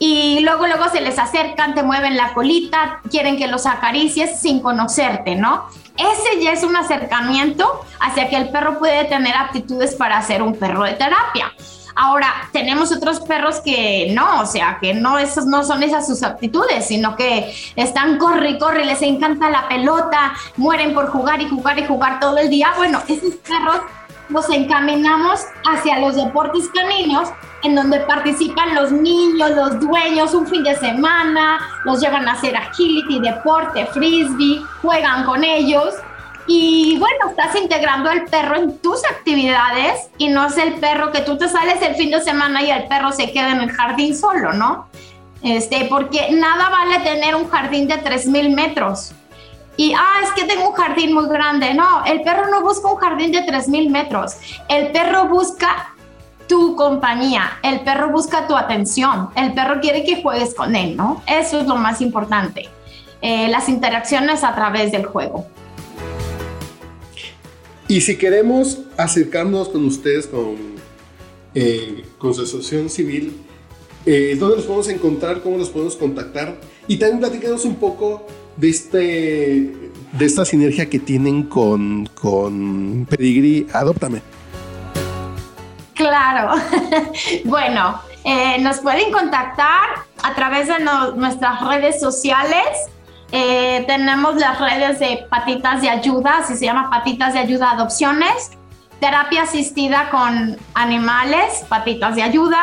y 0.00 0.40
luego 0.40 0.66
luego 0.66 0.88
se 0.88 1.00
les 1.00 1.16
acercan, 1.16 1.76
te 1.76 1.84
mueven 1.84 2.16
la 2.16 2.34
colita, 2.34 3.00
quieren 3.08 3.36
que 3.36 3.46
los 3.46 3.64
acaricies 3.64 4.40
sin 4.40 4.60
conocerte, 4.60 5.36
¿no? 5.36 5.68
Ese 5.96 6.42
ya 6.42 6.52
es 6.52 6.64
un 6.64 6.76
acercamiento 6.76 7.84
hacia 8.00 8.28
que 8.28 8.36
el 8.36 8.48
perro 8.50 8.80
puede 8.80 9.04
tener 9.04 9.36
aptitudes 9.36 9.94
para 9.94 10.20
ser 10.22 10.42
un 10.42 10.56
perro 10.56 10.82
de 10.82 10.94
terapia. 10.94 11.52
Ahora, 12.00 12.32
tenemos 12.52 12.92
otros 12.92 13.18
perros 13.18 13.60
que 13.60 14.12
no, 14.14 14.42
o 14.42 14.46
sea, 14.46 14.78
que 14.80 14.94
no, 14.94 15.18
esos 15.18 15.46
no 15.46 15.64
son 15.64 15.82
esas 15.82 16.06
sus 16.06 16.22
aptitudes, 16.22 16.86
sino 16.86 17.16
que 17.16 17.52
están 17.74 18.18
corre 18.18 18.50
y 18.50 18.58
corre, 18.60 18.84
les 18.84 19.02
encanta 19.02 19.50
la 19.50 19.66
pelota, 19.66 20.32
mueren 20.56 20.94
por 20.94 21.08
jugar 21.08 21.42
y 21.42 21.48
jugar 21.48 21.76
y 21.76 21.84
jugar 21.84 22.20
todo 22.20 22.38
el 22.38 22.50
día. 22.50 22.72
Bueno, 22.76 23.02
esos 23.08 23.34
perros 23.34 23.80
los 24.28 24.48
encaminamos 24.48 25.40
hacia 25.64 25.98
los 25.98 26.14
deportes 26.14 26.68
caninos, 26.68 27.30
en 27.64 27.74
donde 27.74 27.98
participan 27.98 28.76
los 28.76 28.92
niños, 28.92 29.50
los 29.50 29.80
dueños, 29.80 30.34
un 30.34 30.46
fin 30.46 30.62
de 30.62 30.76
semana, 30.76 31.58
los 31.84 32.00
llevan 32.00 32.28
a 32.28 32.34
hacer 32.34 32.56
agility, 32.56 33.18
deporte, 33.18 33.86
frisbee, 33.86 34.62
juegan 34.82 35.24
con 35.24 35.42
ellos 35.42 35.94
y 36.48 36.96
bueno, 36.98 37.28
estás 37.28 37.54
integrando 37.56 38.08
al 38.08 38.24
perro 38.24 38.56
en 38.56 38.78
tus 38.78 39.04
actividades 39.04 40.08
y 40.16 40.28
no 40.28 40.46
es 40.46 40.56
el 40.56 40.74
perro 40.74 41.12
que 41.12 41.20
tú 41.20 41.36
te 41.36 41.46
sales 41.46 41.82
el 41.82 41.94
fin 41.94 42.10
de 42.10 42.22
semana 42.22 42.62
y 42.62 42.70
el 42.70 42.88
perro 42.88 43.12
se 43.12 43.30
queda 43.30 43.52
en 43.52 43.60
el 43.60 43.70
jardín 43.70 44.16
solo, 44.16 44.54
¿no? 44.54 44.88
Este, 45.42 45.84
porque 45.84 46.30
nada 46.32 46.70
vale 46.70 47.00
tener 47.00 47.36
un 47.36 47.48
jardín 47.48 47.86
de 47.86 47.98
3000 47.98 48.50
metros. 48.54 49.12
Y, 49.76 49.92
ah, 49.92 50.20
es 50.24 50.30
que 50.32 50.44
tengo 50.44 50.70
un 50.70 50.74
jardín 50.74 51.12
muy 51.12 51.28
grande. 51.28 51.74
No, 51.74 52.04
el 52.06 52.22
perro 52.22 52.50
no 52.50 52.62
busca 52.62 52.90
un 52.90 52.96
jardín 52.96 53.30
de 53.30 53.42
3000 53.42 53.90
metros. 53.90 54.36
El 54.68 54.90
perro 54.90 55.26
busca 55.26 55.94
tu 56.48 56.74
compañía. 56.74 57.58
El 57.62 57.80
perro 57.80 58.10
busca 58.10 58.48
tu 58.48 58.56
atención. 58.56 59.28
El 59.36 59.52
perro 59.52 59.80
quiere 59.80 60.02
que 60.02 60.22
juegues 60.22 60.54
con 60.54 60.74
él, 60.74 60.96
¿no? 60.96 61.22
Eso 61.26 61.60
es 61.60 61.66
lo 61.66 61.76
más 61.76 62.00
importante. 62.00 62.68
Eh, 63.20 63.48
las 63.48 63.68
interacciones 63.68 64.42
a 64.42 64.54
través 64.54 64.90
del 64.90 65.06
juego. 65.06 65.46
Y 67.88 68.02
si 68.02 68.18
queremos 68.18 68.80
acercarnos 68.98 69.70
con 69.70 69.86
ustedes, 69.86 70.26
con, 70.26 70.56
eh, 71.54 72.04
con 72.18 72.34
su 72.34 72.42
asociación 72.42 72.90
civil, 72.90 73.34
eh, 74.04 74.36
¿dónde 74.38 74.56
los 74.56 74.66
podemos 74.66 74.88
encontrar? 74.90 75.40
¿Cómo 75.40 75.56
los 75.56 75.70
podemos 75.70 75.96
contactar? 75.96 76.60
Y 76.86 76.98
también 76.98 77.20
platícanos 77.20 77.64
un 77.64 77.76
poco 77.76 78.26
de, 78.58 78.68
este, 78.68 78.98
de 80.12 80.24
esta 80.24 80.44
sinergia 80.44 80.90
que 80.90 80.98
tienen 80.98 81.44
con, 81.44 82.06
con 82.14 83.06
Pedigree 83.08 83.66
Adóptame. 83.72 84.20
Claro. 85.94 86.60
bueno, 87.46 88.02
eh, 88.24 88.58
nos 88.60 88.80
pueden 88.80 89.10
contactar 89.12 90.04
a 90.22 90.34
través 90.34 90.68
de 90.68 90.74
nuestras 91.16 91.66
redes 91.66 91.98
sociales. 91.98 92.66
Eh, 93.30 93.84
tenemos 93.86 94.36
las 94.36 94.58
redes 94.58 94.98
de 95.00 95.26
patitas 95.28 95.82
de 95.82 95.90
ayuda, 95.90 96.38
así 96.38 96.56
se 96.56 96.64
llama 96.64 96.88
patitas 96.88 97.34
de 97.34 97.40
ayuda 97.40 97.72
adopciones, 97.72 98.52
terapia 99.00 99.42
asistida 99.42 100.08
con 100.10 100.56
animales, 100.74 101.64
patitas 101.68 102.16
de 102.16 102.22
ayuda. 102.22 102.58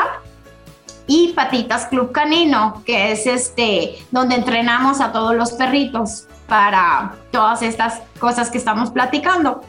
Y 1.08 1.34
patitas 1.34 1.86
club 1.86 2.12
canino, 2.12 2.82
que 2.84 3.12
es 3.12 3.28
este 3.28 3.96
donde 4.10 4.38
entrenamos 4.38 5.02
a 5.02 5.12
todos 5.12 5.36
los 5.36 5.52
perritos 5.52 6.26
para 6.48 7.14
todas 7.32 7.62
estas 7.62 8.02
cosas 8.20 8.50
que 8.50 8.58
estamos 8.58 8.90
platicando. 8.90 9.62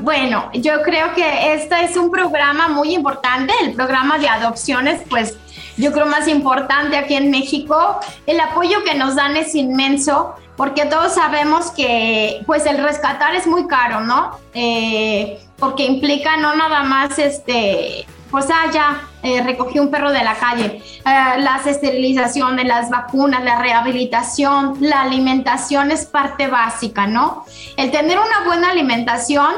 bueno, 0.00 0.50
yo 0.54 0.82
creo 0.82 1.14
que 1.14 1.54
este 1.54 1.84
es 1.84 1.96
un 1.96 2.10
programa 2.10 2.68
muy 2.68 2.94
importante, 2.94 3.54
el 3.62 3.74
programa 3.74 4.18
de 4.18 4.28
adopciones, 4.28 5.02
pues 5.08 5.36
yo 5.76 5.92
creo 5.92 6.06
más 6.06 6.26
importante 6.26 6.96
aquí 6.96 7.14
en 7.14 7.30
México. 7.30 8.00
El 8.26 8.40
apoyo 8.40 8.82
que 8.84 8.96
nos 8.96 9.14
dan 9.14 9.36
es 9.36 9.54
inmenso 9.54 10.34
porque 10.56 10.84
todos 10.86 11.14
sabemos 11.14 11.70
que 11.70 12.42
pues 12.44 12.66
el 12.66 12.78
rescatar 12.78 13.36
es 13.36 13.46
muy 13.46 13.68
caro, 13.68 14.00
¿no? 14.00 14.36
Eh, 14.52 15.40
porque 15.58 15.84
implica 15.84 16.36
no 16.36 16.56
nada 16.56 16.82
más 16.82 17.18
este, 17.18 18.04
pues 18.30 18.46
ah, 18.50 18.70
ya 18.72 19.08
eh, 19.22 19.42
recogí 19.42 19.78
un 19.78 19.90
perro 19.90 20.12
de 20.12 20.22
la 20.22 20.34
calle, 20.34 20.82
eh, 21.04 21.40
las 21.40 21.66
esterilizaciones, 21.66 22.66
las 22.66 22.90
vacunas, 22.90 23.42
la 23.44 23.60
rehabilitación, 23.60 24.76
la 24.80 25.02
alimentación 25.02 25.90
es 25.90 26.06
parte 26.06 26.46
básica, 26.46 27.06
¿no? 27.06 27.44
El 27.76 27.90
tener 27.90 28.18
una 28.18 28.44
buena 28.46 28.70
alimentación 28.70 29.52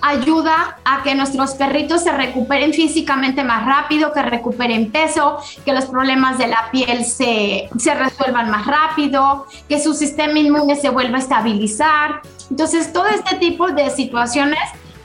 ayuda 0.00 0.78
a 0.84 1.02
que 1.02 1.14
nuestros 1.14 1.54
perritos 1.54 2.02
se 2.02 2.12
recuperen 2.12 2.72
físicamente 2.72 3.42
más 3.42 3.66
rápido, 3.66 4.12
que 4.12 4.22
recuperen 4.22 4.92
peso, 4.92 5.38
que 5.64 5.72
los 5.72 5.86
problemas 5.86 6.38
de 6.38 6.46
la 6.46 6.68
piel 6.70 7.04
se, 7.04 7.68
se 7.78 7.94
resuelvan 7.94 8.50
más 8.50 8.66
rápido, 8.66 9.46
que 9.68 9.80
su 9.80 9.94
sistema 9.94 10.38
inmune 10.38 10.76
se 10.76 10.90
vuelva 10.90 11.16
a 11.16 11.20
estabilizar. 11.20 12.20
Entonces, 12.50 12.92
todo 12.92 13.06
este 13.06 13.36
tipo 13.36 13.70
de 13.72 13.90
situaciones 13.90 14.60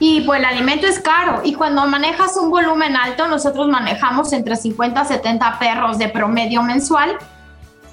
y 0.06 0.20
pues 0.20 0.38
el 0.38 0.44
alimento 0.44 0.86
es 0.86 1.00
caro 1.00 1.40
y 1.44 1.54
cuando 1.54 1.86
manejas 1.86 2.36
un 2.36 2.50
volumen 2.50 2.94
alto, 2.94 3.26
nosotros 3.26 3.68
manejamos 3.68 4.34
entre 4.34 4.54
50 4.54 5.00
a 5.00 5.04
70 5.06 5.58
perros 5.58 5.96
de 5.96 6.10
promedio 6.10 6.62
mensual, 6.62 7.16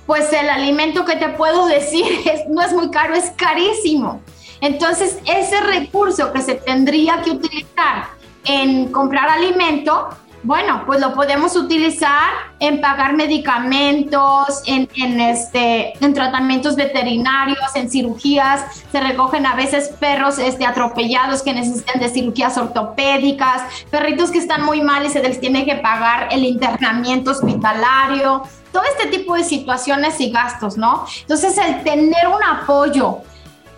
pues 0.05 0.33
el 0.33 0.49
alimento 0.49 1.05
que 1.05 1.15
te 1.15 1.29
puedo 1.29 1.67
decir 1.77 2.03
es, 2.25 2.49
no 2.49 2.61
es 2.61 2.73
muy 2.73 2.91
caro, 2.91 3.13
es 3.15 3.31
carísimo. 3.37 4.19
Entonces, 4.59 5.19
ese 5.25 5.61
recurso 5.61 6.33
que 6.33 6.41
se 6.41 6.55
tendría 6.55 7.21
que 7.21 7.31
utilizar 7.31 8.07
en 8.43 8.91
comprar 8.91 9.29
alimento, 9.29 10.09
bueno, 10.43 10.83
pues 10.85 10.99
lo 10.99 11.13
podemos 11.13 11.55
utilizar 11.55 12.29
en 12.59 12.81
pagar 12.81 13.13
medicamentos, 13.13 14.63
en, 14.65 14.87
este, 15.19 15.93
en 16.03 16.13
tratamientos 16.13 16.75
veterinarios, 16.75 17.75
en 17.75 17.89
cirugías. 17.89 18.83
Se 18.91 18.99
recogen 18.99 19.45
a 19.45 19.55
veces 19.55 19.89
perros 19.99 20.39
este, 20.39 20.65
atropellados 20.65 21.43
que 21.43 21.53
necesitan 21.53 21.99
de 21.99 22.09
cirugías 22.09 22.57
ortopédicas, 22.57 23.61
perritos 23.91 24.31
que 24.31 24.39
están 24.39 24.65
muy 24.65 24.81
mal 24.81 25.05
y 25.05 25.09
se 25.09 25.21
les 25.21 25.39
tiene 25.39 25.63
que 25.63 25.75
pagar 25.75 26.29
el 26.31 26.43
internamiento 26.43 27.31
hospitalario. 27.31 28.43
Todo 28.71 28.83
este 28.97 29.15
tipo 29.15 29.35
de 29.35 29.43
situaciones 29.43 30.19
y 30.21 30.31
gastos, 30.31 30.77
¿no? 30.77 31.05
Entonces, 31.21 31.57
el 31.57 31.83
tener 31.83 32.27
un 32.27 32.43
apoyo 32.43 33.19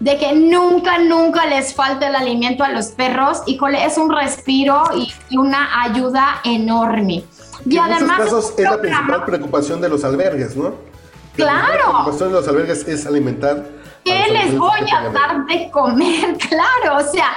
de 0.03 0.17
que 0.17 0.33
nunca, 0.35 0.97
nunca 0.97 1.45
les 1.45 1.73
falte 1.73 2.07
el 2.07 2.15
alimento 2.15 2.61
a 2.61 2.69
los 2.69 2.87
perros, 2.87 3.41
y 3.45 3.57
es 3.77 3.97
un 3.97 4.13
respiro 4.13 4.83
y, 4.93 5.37
una 5.37 5.81
ayuda 5.83 6.41
enorme. 6.43 7.23
Y 7.65 7.77
en 7.77 7.83
además... 7.83 8.19
casos 8.19 8.53
es 8.57 8.69
la 8.69 8.81
principal 8.81 9.23
preocupación 9.23 9.79
de 9.79 9.87
los 9.87 10.03
albergues, 10.03 10.57
¿no? 10.57 10.73
Claro. 11.37 11.61
La 11.61 11.77
preocupación 11.77 12.29
de 12.29 12.35
los 12.35 12.47
albergues 12.49 12.85
es 12.85 13.05
alimentar. 13.05 13.63
¿Qué 14.03 14.25
les 14.29 14.57
voy 14.57 14.81
a 14.93 15.07
dar 15.07 15.45
de 15.45 15.71
comer? 15.71 16.37
Claro, 16.49 16.97
o 16.97 17.09
sea, 17.09 17.29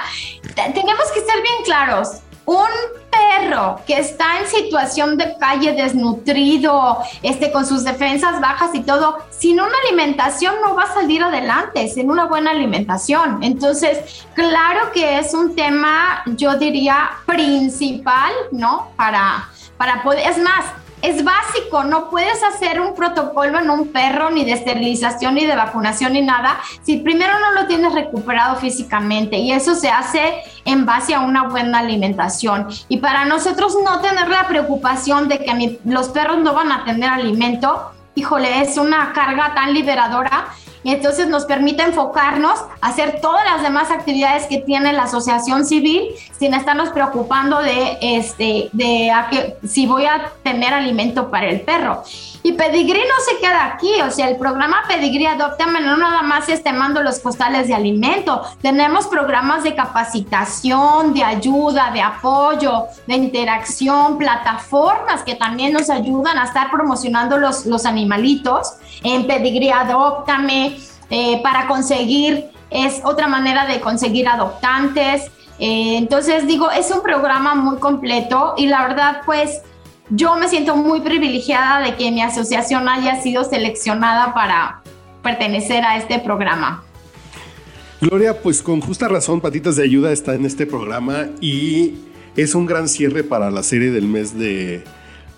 tenemos 0.53 1.05
que 1.13 1.21
ser 1.21 1.41
bien 1.41 1.63
claros 1.63 2.17
un 2.47 2.67
perro 3.11 3.81
que 3.85 3.99
está 3.99 4.39
en 4.39 4.47
situación 4.47 5.17
de 5.17 5.37
calle 5.37 5.73
desnutrido, 5.73 6.99
este, 7.21 7.51
con 7.51 7.65
sus 7.65 7.83
defensas 7.83 8.39
bajas 8.39 8.73
y 8.73 8.79
todo, 8.79 9.17
sin 9.29 9.59
una 9.59 9.73
alimentación 9.85 10.55
no 10.61 10.73
va 10.73 10.83
a 10.83 10.93
salir 10.93 11.21
adelante, 11.21 11.89
sin 11.89 12.09
una 12.09 12.25
buena 12.25 12.51
alimentación. 12.51 13.43
Entonces, 13.43 14.25
claro 14.33 14.91
que 14.93 15.19
es 15.19 15.33
un 15.33 15.55
tema, 15.55 16.23
yo 16.25 16.55
diría, 16.55 17.09
principal, 17.25 18.31
¿no? 18.51 18.91
Para, 18.95 19.49
para 19.77 20.01
poder, 20.01 20.25
es 20.29 20.37
más, 20.37 20.65
es 21.01 21.23
básico, 21.23 21.83
no 21.83 22.09
puedes 22.09 22.41
hacer 22.43 22.81
un 22.81 22.95
protocolo 22.95 23.59
en 23.59 23.69
un 23.69 23.89
perro 23.89 24.31
ni 24.31 24.43
de 24.45 24.53
esterilización 24.53 25.35
ni 25.35 25.45
de 25.45 25.55
vacunación 25.55 26.13
ni 26.13 26.21
nada 26.21 26.57
si 26.81 26.97
primero 26.97 27.33
no 27.39 27.51
lo 27.51 27.67
tienes 27.67 27.93
recuperado 27.93 28.55
físicamente 28.55 29.37
y 29.37 29.51
eso 29.51 29.75
se 29.75 29.89
hace 29.89 30.41
en 30.65 30.85
base 30.85 31.13
a 31.13 31.19
una 31.19 31.43
buena 31.47 31.79
alimentación. 31.79 32.67
Y 32.89 32.97
para 32.97 33.25
nosotros 33.25 33.77
no 33.83 34.01
tener 34.01 34.27
la 34.27 34.47
preocupación 34.47 35.27
de 35.27 35.39
que 35.39 35.79
los 35.85 36.09
perros 36.09 36.39
no 36.39 36.53
van 36.53 36.71
a 36.71 36.83
tener 36.83 37.09
alimento, 37.09 37.91
híjole, 38.15 38.61
es 38.61 38.77
una 38.77 39.13
carga 39.13 39.53
tan 39.53 39.73
liberadora 39.73 40.47
entonces 40.93 41.27
nos 41.27 41.45
permite 41.45 41.83
enfocarnos 41.83 42.59
a 42.81 42.87
hacer 42.87 43.19
todas 43.21 43.43
las 43.45 43.61
demás 43.61 43.91
actividades 43.91 44.45
que 44.47 44.59
tiene 44.59 44.93
la 44.93 45.03
asociación 45.03 45.65
civil 45.65 46.03
sin 46.37 46.53
estarnos 46.53 46.89
preocupando 46.89 47.61
de 47.61 47.97
este 48.01 48.69
de 48.71 49.11
que, 49.29 49.57
si 49.67 49.85
voy 49.85 50.05
a 50.05 50.31
tener 50.43 50.73
alimento 50.73 51.29
para 51.29 51.49
el 51.49 51.61
perro. 51.61 52.03
Y 52.43 52.53
Pedigrí 52.53 52.99
no 52.99 53.23
se 53.27 53.39
queda 53.39 53.65
aquí, 53.65 54.01
o 54.01 54.11
sea, 54.11 54.29
el 54.29 54.37
programa 54.37 54.83
Pedigrí 54.87 55.25
Adoptame 55.25 55.81
no 55.81 55.97
nada 55.97 56.21
más 56.21 56.47
es 56.49 56.63
te 56.63 56.71
mando 56.71 57.01
los 57.01 57.19
costales 57.19 57.67
de 57.67 57.73
alimento, 57.73 58.41
tenemos 58.61 59.07
programas 59.07 59.63
de 59.63 59.75
capacitación, 59.75 61.13
de 61.13 61.23
ayuda, 61.23 61.91
de 61.91 62.01
apoyo, 62.01 62.85
de 63.07 63.15
interacción, 63.15 64.17
plataformas 64.17 65.23
que 65.23 65.35
también 65.35 65.73
nos 65.73 65.89
ayudan 65.89 66.37
a 66.37 66.45
estar 66.45 66.71
promocionando 66.71 67.37
los, 67.37 67.65
los 67.65 67.85
animalitos 67.85 68.73
en 69.03 69.27
Pedigrí 69.27 69.69
Adoptame 69.69 70.77
eh, 71.09 71.41
para 71.41 71.67
conseguir, 71.67 72.49
es 72.69 73.01
otra 73.03 73.27
manera 73.27 73.65
de 73.65 73.79
conseguir 73.79 74.27
adoptantes. 74.27 75.31
Eh, 75.59 75.97
entonces 75.97 76.45
digo, 76.45 76.69
es 76.69 76.91
un 76.91 77.01
programa 77.01 77.55
muy 77.55 77.77
completo 77.77 78.53
y 78.57 78.67
la 78.67 78.83
verdad 78.87 79.21
pues 79.25 79.61
yo 80.09 80.35
me 80.37 80.47
siento 80.47 80.75
muy 80.75 81.01
privilegiada 81.01 81.85
de 81.85 81.95
que 81.95 82.11
mi 82.11 82.21
asociación 82.21 82.87
haya 82.87 83.21
sido 83.21 83.43
seleccionada 83.43 84.33
para 84.33 84.81
pertenecer 85.21 85.83
a 85.83 85.97
este 85.97 86.19
programa. 86.19 86.83
Gloria, 87.99 88.41
pues 88.41 88.61
con 88.61 88.79
justa 88.79 89.07
razón, 89.07 89.41
Patitas 89.41 89.75
de 89.75 89.83
Ayuda 89.83 90.11
está 90.11 90.35
en 90.35 90.45
este 90.45 90.65
programa 90.65 91.27
y 91.41 91.95
es 92.35 92.53
un 92.55 92.65
gran 92.65 92.87
cierre 92.87 93.23
para 93.23 93.49
la 93.49 93.63
serie 93.63 93.91
del 93.91 94.07
mes 94.07 94.37
de, 94.37 94.83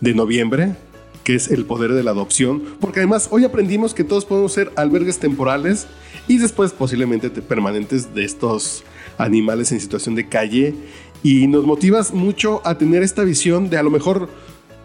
noviembre, 0.01 0.75
que 1.23 1.35
es 1.35 1.49
el 1.49 1.65
poder 1.65 1.93
de 1.93 2.03
la 2.03 2.11
adopción, 2.11 2.61
porque 2.79 2.99
además 2.99 3.29
hoy 3.31 3.45
aprendimos 3.45 3.93
que 3.93 4.03
todos 4.03 4.25
podemos 4.25 4.51
ser 4.51 4.71
albergues 4.75 5.19
temporales 5.19 5.87
y 6.27 6.37
después 6.37 6.71
posiblemente 6.73 7.29
permanentes 7.29 8.13
de 8.13 8.25
estos 8.25 8.83
animales 9.17 9.71
en 9.71 9.79
situación 9.79 10.15
de 10.15 10.27
calle 10.27 10.75
y 11.23 11.47
nos 11.47 11.65
motivas 11.65 12.13
mucho 12.13 12.61
a 12.65 12.77
tener 12.77 13.03
esta 13.03 13.23
visión 13.23 13.69
de 13.69 13.77
a 13.77 13.83
lo 13.83 13.89
mejor 13.89 14.29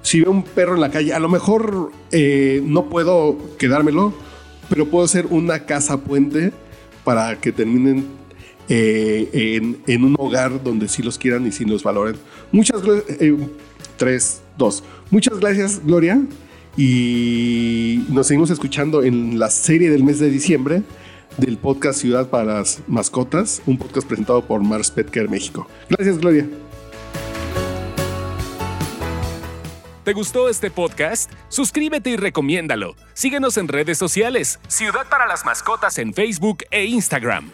si 0.04 0.20
veo 0.20 0.30
un 0.30 0.42
perro 0.42 0.74
en 0.74 0.82
la 0.82 0.90
calle, 0.90 1.14
a 1.14 1.18
lo 1.18 1.30
mejor 1.30 1.90
eh, 2.12 2.62
no 2.62 2.90
puedo 2.90 3.38
quedármelo, 3.58 4.12
pero 4.68 4.86
puedo 4.86 5.04
hacer 5.04 5.26
una 5.30 5.60
casa 5.64 5.96
puente 5.96 6.52
para 7.04 7.40
que 7.40 7.52
terminen 7.52 8.06
eh, 8.68 9.72
en, 9.86 10.04
un 10.04 10.14
hogar 10.18 10.62
donde 10.62 10.88
sí 10.88 11.02
los 11.02 11.18
quieran 11.18 11.46
y 11.46 11.52
sí 11.52 11.64
los 11.64 11.82
valoren. 11.82 12.16
Muchas 12.52 12.82
gracias. 12.82 13.16
Eh, 13.18 13.34
tres, 13.96 14.42
dos. 14.58 14.84
Muchas 15.10 15.40
gracias, 15.40 15.80
Gloria. 15.82 16.20
Y 16.76 18.04
nos 18.10 18.26
seguimos 18.26 18.50
escuchando 18.50 19.02
en 19.02 19.38
la 19.38 19.48
serie 19.48 19.88
del 19.88 20.04
mes 20.04 20.18
de 20.18 20.28
diciembre 20.28 20.82
del 21.38 21.56
podcast 21.56 21.98
Ciudad 21.98 22.28
para 22.28 22.58
las 22.58 22.82
Mascotas, 22.86 23.62
un 23.64 23.78
podcast 23.78 24.06
presentado 24.06 24.44
por 24.44 24.62
Mars 24.62 24.90
Petker 24.90 25.30
México. 25.30 25.66
Gracias, 25.88 26.18
Gloria. 26.18 26.46
¿Te 30.04 30.12
gustó 30.12 30.50
este 30.50 30.70
podcast? 30.70 31.32
Suscríbete 31.48 32.10
y 32.10 32.16
recomiéndalo. 32.16 32.94
Síguenos 33.14 33.56
en 33.56 33.68
redes 33.68 33.96
sociales. 33.96 34.60
Ciudad 34.68 35.08
para 35.08 35.26
las 35.26 35.46
Mascotas 35.46 35.96
en 35.96 36.12
Facebook 36.12 36.58
e 36.70 36.84
Instagram. 36.84 37.50